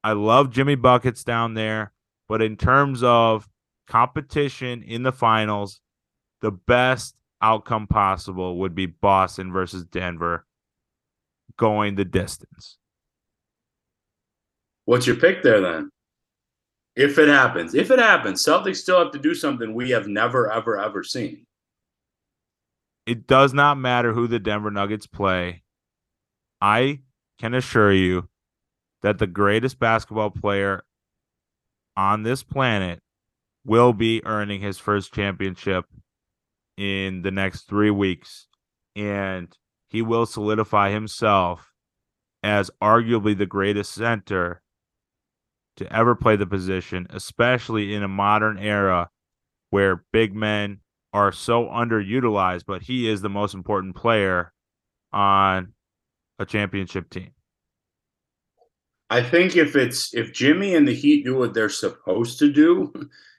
I 0.04 0.14
love 0.14 0.50
Jimmy 0.50 0.74
Buckets 0.74 1.24
down 1.24 1.54
there, 1.54 1.94
but 2.28 2.42
in 2.42 2.58
terms 2.58 3.04
of 3.04 3.48
competition 3.88 4.82
in 4.82 5.04
the 5.04 5.12
finals, 5.12 5.82
the 6.42 6.50
best 6.50 7.16
outcome 7.40 7.86
possible 7.86 8.58
would 8.58 8.74
be 8.74 8.88
Boston 8.88 9.54
versus 9.54 9.86
Denver 9.86 10.48
going 11.58 11.94
the 11.94 12.06
distance. 12.06 12.80
What's 14.86 15.06
your 15.06 15.18
pick 15.18 15.44
there 15.44 15.62
then? 15.62 15.92
If 16.96 17.20
it 17.20 17.30
happens, 17.30 17.76
if 17.76 17.92
it 17.92 18.00
happens, 18.00 18.44
Celtics 18.44 18.78
still 18.78 18.98
have 18.98 19.12
to 19.12 19.20
do 19.20 19.36
something 19.36 19.76
we 19.76 19.92
have 19.92 20.08
never, 20.08 20.52
ever, 20.52 20.80
ever 20.80 21.04
seen. 21.04 21.46
It 23.06 23.28
does 23.28 23.54
not 23.54 23.78
matter 23.78 24.12
who 24.12 24.26
the 24.26 24.40
Denver 24.40 24.72
Nuggets 24.72 25.06
play. 25.06 25.62
I 26.60 27.02
can 27.42 27.56
assure 27.56 27.92
you 27.92 28.30
that 29.02 29.18
the 29.18 29.26
greatest 29.26 29.80
basketball 29.80 30.30
player 30.30 30.84
on 31.98 32.22
this 32.22 32.44
planet 32.44 33.00
will 33.66 33.94
be 33.94 34.22
earning 34.26 34.62
his 34.62 34.78
first 34.78 35.12
championship 35.12 35.86
in 36.78 37.24
the 37.24 37.32
next 37.32 37.68
three 37.68 37.90
weeks. 37.90 38.48
And 38.96 39.56
he 39.90 40.04
will 40.04 40.28
solidify 40.28 40.92
himself 40.92 41.72
as 42.44 42.70
arguably 42.82 43.36
the 43.36 43.48
greatest 43.48 43.92
center 43.92 44.62
to 45.78 45.92
ever 45.92 46.14
play 46.14 46.36
the 46.36 46.46
position, 46.46 47.08
especially 47.10 47.96
in 47.96 48.04
a 48.04 48.08
modern 48.08 48.60
era 48.60 49.10
where 49.72 50.06
big 50.14 50.36
men 50.36 50.82
are 51.12 51.32
so 51.32 51.66
underutilized, 51.66 52.66
but 52.68 52.84
he 52.84 53.10
is 53.10 53.22
the 53.22 53.30
most 53.30 53.56
important 53.56 53.96
player 53.96 54.54
on 55.12 55.74
a 56.42 56.46
championship 56.46 57.10
team. 57.10 57.32
I 59.10 59.22
think 59.22 59.56
if 59.56 59.76
it's 59.76 60.14
if 60.14 60.34
Jimmy 60.34 60.76
and 60.76 60.88
the 60.88 60.96
Heat 60.96 61.26
do 61.26 61.38
what 61.38 61.54
they're 61.54 61.70
supposed 61.70 62.40
to 62.40 62.52
do, 62.52 62.92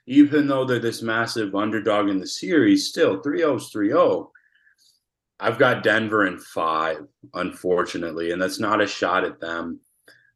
even 0.07 0.47
though 0.47 0.65
they're 0.65 0.79
this 0.79 1.01
massive 1.01 1.55
underdog 1.55 2.09
in 2.09 2.19
the 2.19 2.27
series, 2.27 2.87
still 2.87 3.21
3-0 3.21 3.57
is 3.57 3.71
3-0. 3.73 4.29
I've 5.39 5.57
got 5.57 5.83
Denver 5.83 6.27
in 6.27 6.39
five, 6.39 7.05
unfortunately, 7.33 8.31
and 8.31 8.41
that's 8.41 8.59
not 8.59 8.81
a 8.81 8.87
shot 8.87 9.25
at 9.25 9.39
them. 9.39 9.79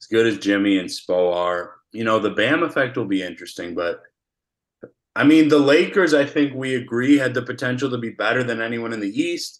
As 0.02 0.08
good 0.08 0.28
as 0.28 0.40
Jimmy 0.40 0.80
and 0.80 0.90
Spo 0.90 1.34
are, 1.34 1.76
you 1.92 2.04
know, 2.04 2.20
the 2.20 2.32
Bam 2.32 2.64
effect 2.64 2.98
will 2.98 3.06
be 3.06 3.24
interesting, 3.24 3.74
but 3.74 4.02
I 5.16 5.24
mean, 5.24 5.48
the 5.48 5.60
Lakers, 5.60 6.14
I 6.14 6.26
think 6.26 6.54
we 6.54 6.76
agree, 6.76 7.18
had 7.18 7.34
the 7.34 7.42
potential 7.42 7.90
to 7.90 7.98
be 7.98 8.12
better 8.12 8.44
than 8.44 8.62
anyone 8.62 8.94
in 8.94 9.00
the 9.00 9.22
East. 9.22 9.60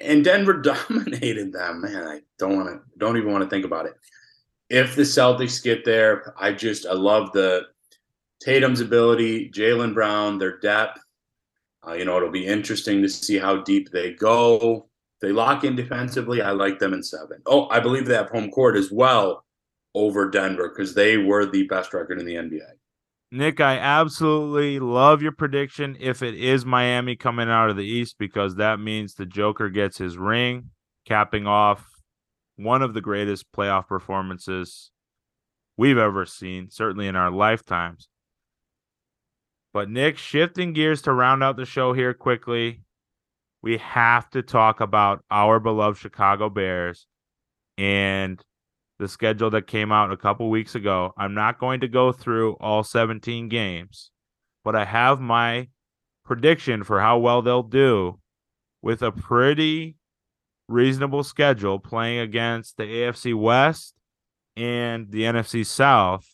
And 0.00 0.24
Denver 0.24 0.54
dominated 0.62 1.52
them. 1.52 1.82
Man, 1.82 2.06
I 2.06 2.20
don't 2.38 2.56
want 2.56 2.68
to, 2.68 2.80
don't 2.98 3.16
even 3.16 3.32
want 3.32 3.44
to 3.44 3.50
think 3.50 3.64
about 3.64 3.86
it. 3.86 3.94
If 4.70 4.96
the 4.96 5.02
Celtics 5.02 5.62
get 5.62 5.84
there, 5.84 6.34
I 6.38 6.52
just, 6.52 6.86
I 6.86 6.94
love 6.94 7.32
the 7.32 7.66
Tatum's 8.40 8.80
ability, 8.80 9.50
Jaylen 9.50 9.94
Brown, 9.94 10.38
their 10.38 10.58
depth. 10.58 11.00
Uh, 11.86 11.92
you 11.92 12.04
know, 12.04 12.16
it'll 12.16 12.30
be 12.30 12.46
interesting 12.46 13.02
to 13.02 13.08
see 13.08 13.38
how 13.38 13.56
deep 13.56 13.90
they 13.90 14.12
go. 14.12 14.88
They 15.20 15.30
lock 15.30 15.64
in 15.64 15.76
defensively, 15.76 16.42
I 16.42 16.50
like 16.50 16.78
them 16.78 16.94
in 16.94 17.02
seven. 17.02 17.42
Oh, 17.46 17.68
I 17.68 17.80
believe 17.80 18.06
they 18.06 18.14
have 18.14 18.30
home 18.30 18.50
court 18.50 18.76
as 18.76 18.90
well 18.90 19.44
over 19.94 20.28
Denver 20.30 20.68
because 20.68 20.94
they 20.94 21.16
were 21.16 21.46
the 21.46 21.64
best 21.68 21.92
record 21.94 22.18
in 22.18 22.26
the 22.26 22.34
NBA. 22.34 22.60
Nick, 23.34 23.62
I 23.62 23.78
absolutely 23.78 24.78
love 24.78 25.22
your 25.22 25.32
prediction 25.32 25.96
if 25.98 26.22
it 26.22 26.34
is 26.34 26.66
Miami 26.66 27.16
coming 27.16 27.48
out 27.48 27.70
of 27.70 27.78
the 27.78 27.86
East 27.86 28.16
because 28.18 28.56
that 28.56 28.78
means 28.78 29.14
the 29.14 29.24
Joker 29.24 29.70
gets 29.70 29.96
his 29.96 30.18
ring, 30.18 30.68
capping 31.06 31.46
off 31.46 31.88
one 32.56 32.82
of 32.82 32.92
the 32.92 33.00
greatest 33.00 33.50
playoff 33.50 33.88
performances 33.88 34.90
we've 35.78 35.96
ever 35.96 36.26
seen, 36.26 36.68
certainly 36.68 37.06
in 37.06 37.16
our 37.16 37.30
lifetimes. 37.30 38.06
But 39.72 39.88
Nick, 39.88 40.18
shifting 40.18 40.74
gears 40.74 41.00
to 41.02 41.12
round 41.14 41.42
out 41.42 41.56
the 41.56 41.64
show 41.64 41.94
here 41.94 42.12
quickly, 42.12 42.82
we 43.62 43.78
have 43.78 44.28
to 44.32 44.42
talk 44.42 44.80
about 44.80 45.24
our 45.30 45.58
beloved 45.58 45.98
Chicago 45.98 46.50
Bears 46.50 47.06
and 47.78 48.44
the 49.02 49.08
schedule 49.08 49.50
that 49.50 49.66
came 49.66 49.90
out 49.90 50.12
a 50.12 50.16
couple 50.16 50.48
weeks 50.48 50.76
ago. 50.76 51.12
I'm 51.16 51.34
not 51.34 51.58
going 51.58 51.80
to 51.80 51.88
go 51.88 52.12
through 52.12 52.52
all 52.60 52.84
17 52.84 53.48
games, 53.48 54.12
but 54.62 54.76
I 54.76 54.84
have 54.84 55.20
my 55.20 55.66
prediction 56.24 56.84
for 56.84 57.00
how 57.00 57.18
well 57.18 57.42
they'll 57.42 57.64
do 57.64 58.20
with 58.80 59.02
a 59.02 59.10
pretty 59.10 59.96
reasonable 60.68 61.24
schedule 61.24 61.80
playing 61.80 62.20
against 62.20 62.76
the 62.76 62.84
AFC 62.84 63.34
West 63.34 63.94
and 64.56 65.10
the 65.10 65.22
NFC 65.22 65.66
South 65.66 66.28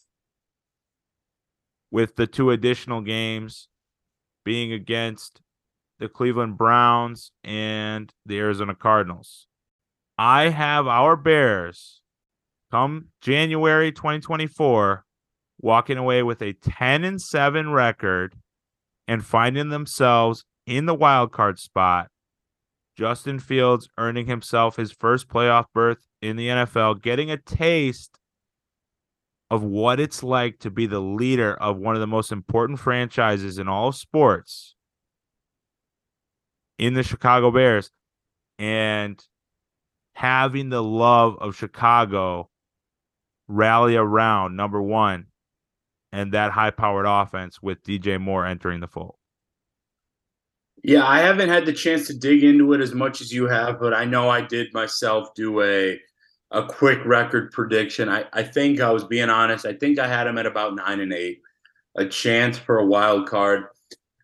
with 1.91 2.17
the 2.17 2.27
two 2.27 2.51
additional 2.51 3.01
games 3.01 3.67
being 4.45 4.75
against 4.75 5.41
the 6.01 6.09
Cleveland 6.11 6.59
Browns 6.59 7.33
and 7.43 8.13
the 8.27 8.39
Arizona 8.39 8.75
Cardinals. 8.75 9.47
I 10.19 10.51
have 10.51 10.87
our 10.87 11.17
Bears 11.17 11.98
come 12.71 13.09
January 13.21 13.93
2024 13.93 15.05
walking 15.61 15.99
away 15.99 16.23
with 16.23 16.41
a 16.43 16.53
10 16.53 17.05
and 17.05 17.21
7 17.21 17.71
record 17.71 18.37
and 19.07 19.25
finding 19.25 19.71
themselves 19.71 20.45
in 20.67 20.87
the 20.87 20.95
wild 20.95 21.33
card 21.33 21.59
spot. 21.59 22.09
Justin 22.97 23.39
Fields 23.39 23.89
earning 23.97 24.27
himself 24.27 24.77
his 24.77 24.93
first 24.93 25.29
playoff 25.29 25.67
berth 25.73 25.99
in 26.21 26.37
the 26.37 26.49
NFL, 26.49 27.01
getting 27.01 27.31
a 27.31 27.37
taste 27.37 28.19
of 29.51 29.63
what 29.63 29.99
it's 29.99 30.23
like 30.23 30.59
to 30.59 30.71
be 30.71 30.87
the 30.87 31.01
leader 31.01 31.55
of 31.55 31.79
one 31.79 31.95
of 31.95 32.01
the 32.01 32.07
most 32.07 32.33
important 32.33 32.79
franchises 32.79 33.59
in 33.59 33.69
all 33.69 33.93
sports 33.93 34.75
in 36.79 36.95
the 36.95 37.03
Chicago 37.03 37.51
Bears 37.51 37.91
and 38.59 39.25
having 40.15 40.69
the 40.69 40.83
love 40.83 41.37
of 41.41 41.57
Chicago 41.57 42.51
rally 43.49 43.97
around 43.97 44.55
number 44.55 44.81
one 44.81 45.27
and 46.13 46.33
that 46.33 46.53
high 46.53 46.71
powered 46.71 47.07
offense 47.07 47.63
with 47.63 47.83
DJ 47.83 48.21
Moore 48.21 48.47
entering 48.47 48.81
the 48.81 48.87
fold? 48.87 49.17
Yeah, 50.85 51.07
I 51.07 51.19
haven't 51.19 51.49
had 51.49 51.67
the 51.67 51.73
chance 51.73 52.07
to 52.07 52.15
dig 52.15 52.45
into 52.45 52.73
it 52.73 52.81
as 52.81 52.95
much 52.95 53.21
as 53.21 53.33
you 53.33 53.49
have, 53.49 53.81
but 53.81 53.93
I 53.93 54.05
know 54.05 54.29
I 54.29 54.43
did 54.43 54.73
myself 54.73 55.35
do 55.35 55.63
a 55.63 55.99
a 56.51 56.65
quick 56.65 57.05
record 57.05 57.51
prediction. 57.53 58.09
I, 58.09 58.25
I 58.33 58.43
think 58.43 58.81
I 58.81 58.91
was 58.91 59.05
being 59.05 59.29
honest. 59.29 59.67
I 59.67 59.75
think 59.75 59.99
I 59.99 60.09
had 60.09 60.27
him 60.27 60.39
at 60.39 60.47
about 60.47 60.75
nine 60.75 61.01
and 61.01 61.13
eight, 61.13 61.43
a 61.97 62.07
chance 62.07 62.57
for 62.57 62.79
a 62.79 62.87
wild 62.87 63.29
card. 63.29 63.65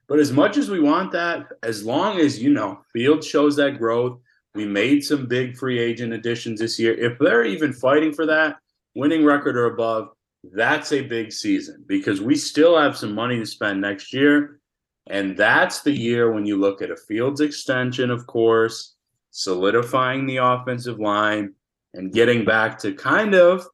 But 0.06 0.20
as 0.20 0.32
much 0.32 0.56
as 0.56 0.70
we 0.70 0.80
want 0.80 1.12
that, 1.12 1.48
as 1.62 1.84
long 1.84 2.18
as 2.18 2.42
you 2.42 2.50
know 2.50 2.80
Field 2.92 3.22
shows 3.24 3.56
that 3.56 3.78
growth, 3.78 4.20
we 4.54 4.64
made 4.64 5.04
some 5.04 5.26
big 5.26 5.56
free 5.56 5.78
agent 5.78 6.12
additions 6.12 6.60
this 6.60 6.78
year. 6.78 6.94
If 6.94 7.18
they're 7.18 7.44
even 7.44 7.72
fighting 7.72 8.12
for 8.12 8.24
that, 8.26 8.56
winning 8.94 9.24
record 9.24 9.56
or 9.56 9.66
above, 9.66 10.08
that's 10.52 10.92
a 10.92 11.02
big 11.02 11.32
season 11.32 11.84
because 11.86 12.20
we 12.20 12.36
still 12.36 12.78
have 12.78 12.96
some 12.96 13.14
money 13.14 13.38
to 13.38 13.46
spend 13.46 13.80
next 13.80 14.12
year. 14.12 14.60
And 15.06 15.36
that's 15.36 15.82
the 15.82 15.92
year 15.92 16.32
when 16.32 16.46
you 16.46 16.58
look 16.58 16.80
at 16.80 16.90
a 16.90 16.96
Fields 16.96 17.40
extension, 17.40 18.10
of 18.10 18.26
course, 18.26 18.94
solidifying 19.30 20.26
the 20.26 20.38
offensive 20.38 20.98
line 20.98 21.54
and 21.92 22.12
getting 22.12 22.44
back 22.44 22.78
to 22.78 22.94
kind 22.94 23.34
of 23.34 23.66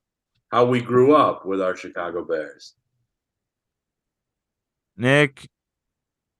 how 0.50 0.64
we 0.64 0.80
grew 0.80 1.14
up 1.14 1.46
with 1.46 1.60
our 1.60 1.76
Chicago 1.76 2.24
Bears. 2.24 2.74
Nick, 4.96 5.48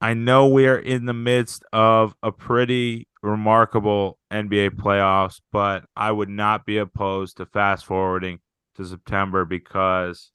I 0.00 0.14
know 0.14 0.48
we 0.48 0.66
are 0.66 0.78
in 0.78 1.06
the 1.06 1.14
midst 1.14 1.62
of 1.72 2.14
a 2.22 2.32
pretty 2.32 3.06
remarkable 3.22 4.18
NBA 4.32 4.70
playoffs, 4.70 5.40
but 5.52 5.84
I 5.94 6.10
would 6.10 6.28
not 6.28 6.66
be 6.66 6.78
opposed 6.78 7.36
to 7.36 7.46
fast 7.46 7.84
forwarding 7.86 8.40
to 8.76 8.84
September 8.84 9.44
because 9.44 10.30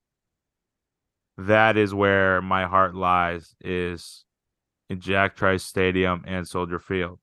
that 1.37 1.77
is 1.77 1.93
where 1.93 2.41
my 2.41 2.65
heart 2.65 2.95
lies 2.95 3.55
is 3.59 4.23
in 4.89 4.99
Jack 4.99 5.35
Trice 5.35 5.63
Stadium 5.63 6.23
and 6.25 6.47
Soldier 6.47 6.79
Field. 6.79 7.19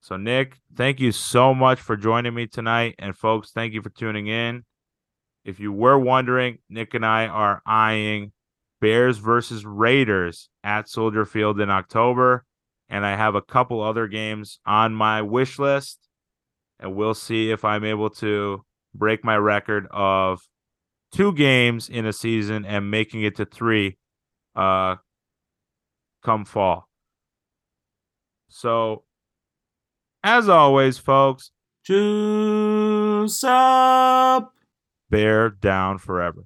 So 0.00 0.16
Nick, 0.16 0.58
thank 0.74 0.98
you 0.98 1.12
so 1.12 1.54
much 1.54 1.80
for 1.80 1.96
joining 1.96 2.34
me 2.34 2.46
tonight 2.46 2.94
and 2.98 3.16
folks, 3.16 3.50
thank 3.50 3.74
you 3.74 3.82
for 3.82 3.90
tuning 3.90 4.28
in. 4.28 4.64
If 5.44 5.60
you 5.60 5.72
were 5.72 5.98
wondering, 5.98 6.58
Nick 6.68 6.94
and 6.94 7.04
I 7.04 7.26
are 7.26 7.62
eyeing 7.66 8.32
Bears 8.80 9.18
versus 9.18 9.64
Raiders 9.64 10.48
at 10.64 10.88
Soldier 10.88 11.26
Field 11.26 11.60
in 11.60 11.68
October 11.68 12.44
and 12.88 13.04
I 13.04 13.16
have 13.16 13.34
a 13.34 13.42
couple 13.42 13.82
other 13.82 14.08
games 14.08 14.58
on 14.64 14.94
my 14.94 15.20
wish 15.20 15.58
list 15.58 16.08
and 16.78 16.94
we'll 16.94 17.14
see 17.14 17.50
if 17.50 17.62
I'm 17.64 17.84
able 17.84 18.08
to 18.10 18.64
break 18.94 19.24
my 19.24 19.36
record 19.36 19.86
of 19.90 20.40
two 21.12 21.32
games 21.32 21.88
in 21.88 22.06
a 22.06 22.12
season 22.12 22.64
and 22.64 22.90
making 22.90 23.22
it 23.22 23.36
to 23.36 23.44
three 23.44 23.98
uh 24.56 24.96
come 26.22 26.44
fall. 26.44 26.88
So 28.48 29.04
as 30.22 30.48
always, 30.48 30.98
folks, 30.98 31.50
juice 31.84 33.42
up. 33.44 34.52
bear 35.08 35.50
down 35.50 35.98
forever. 35.98 36.44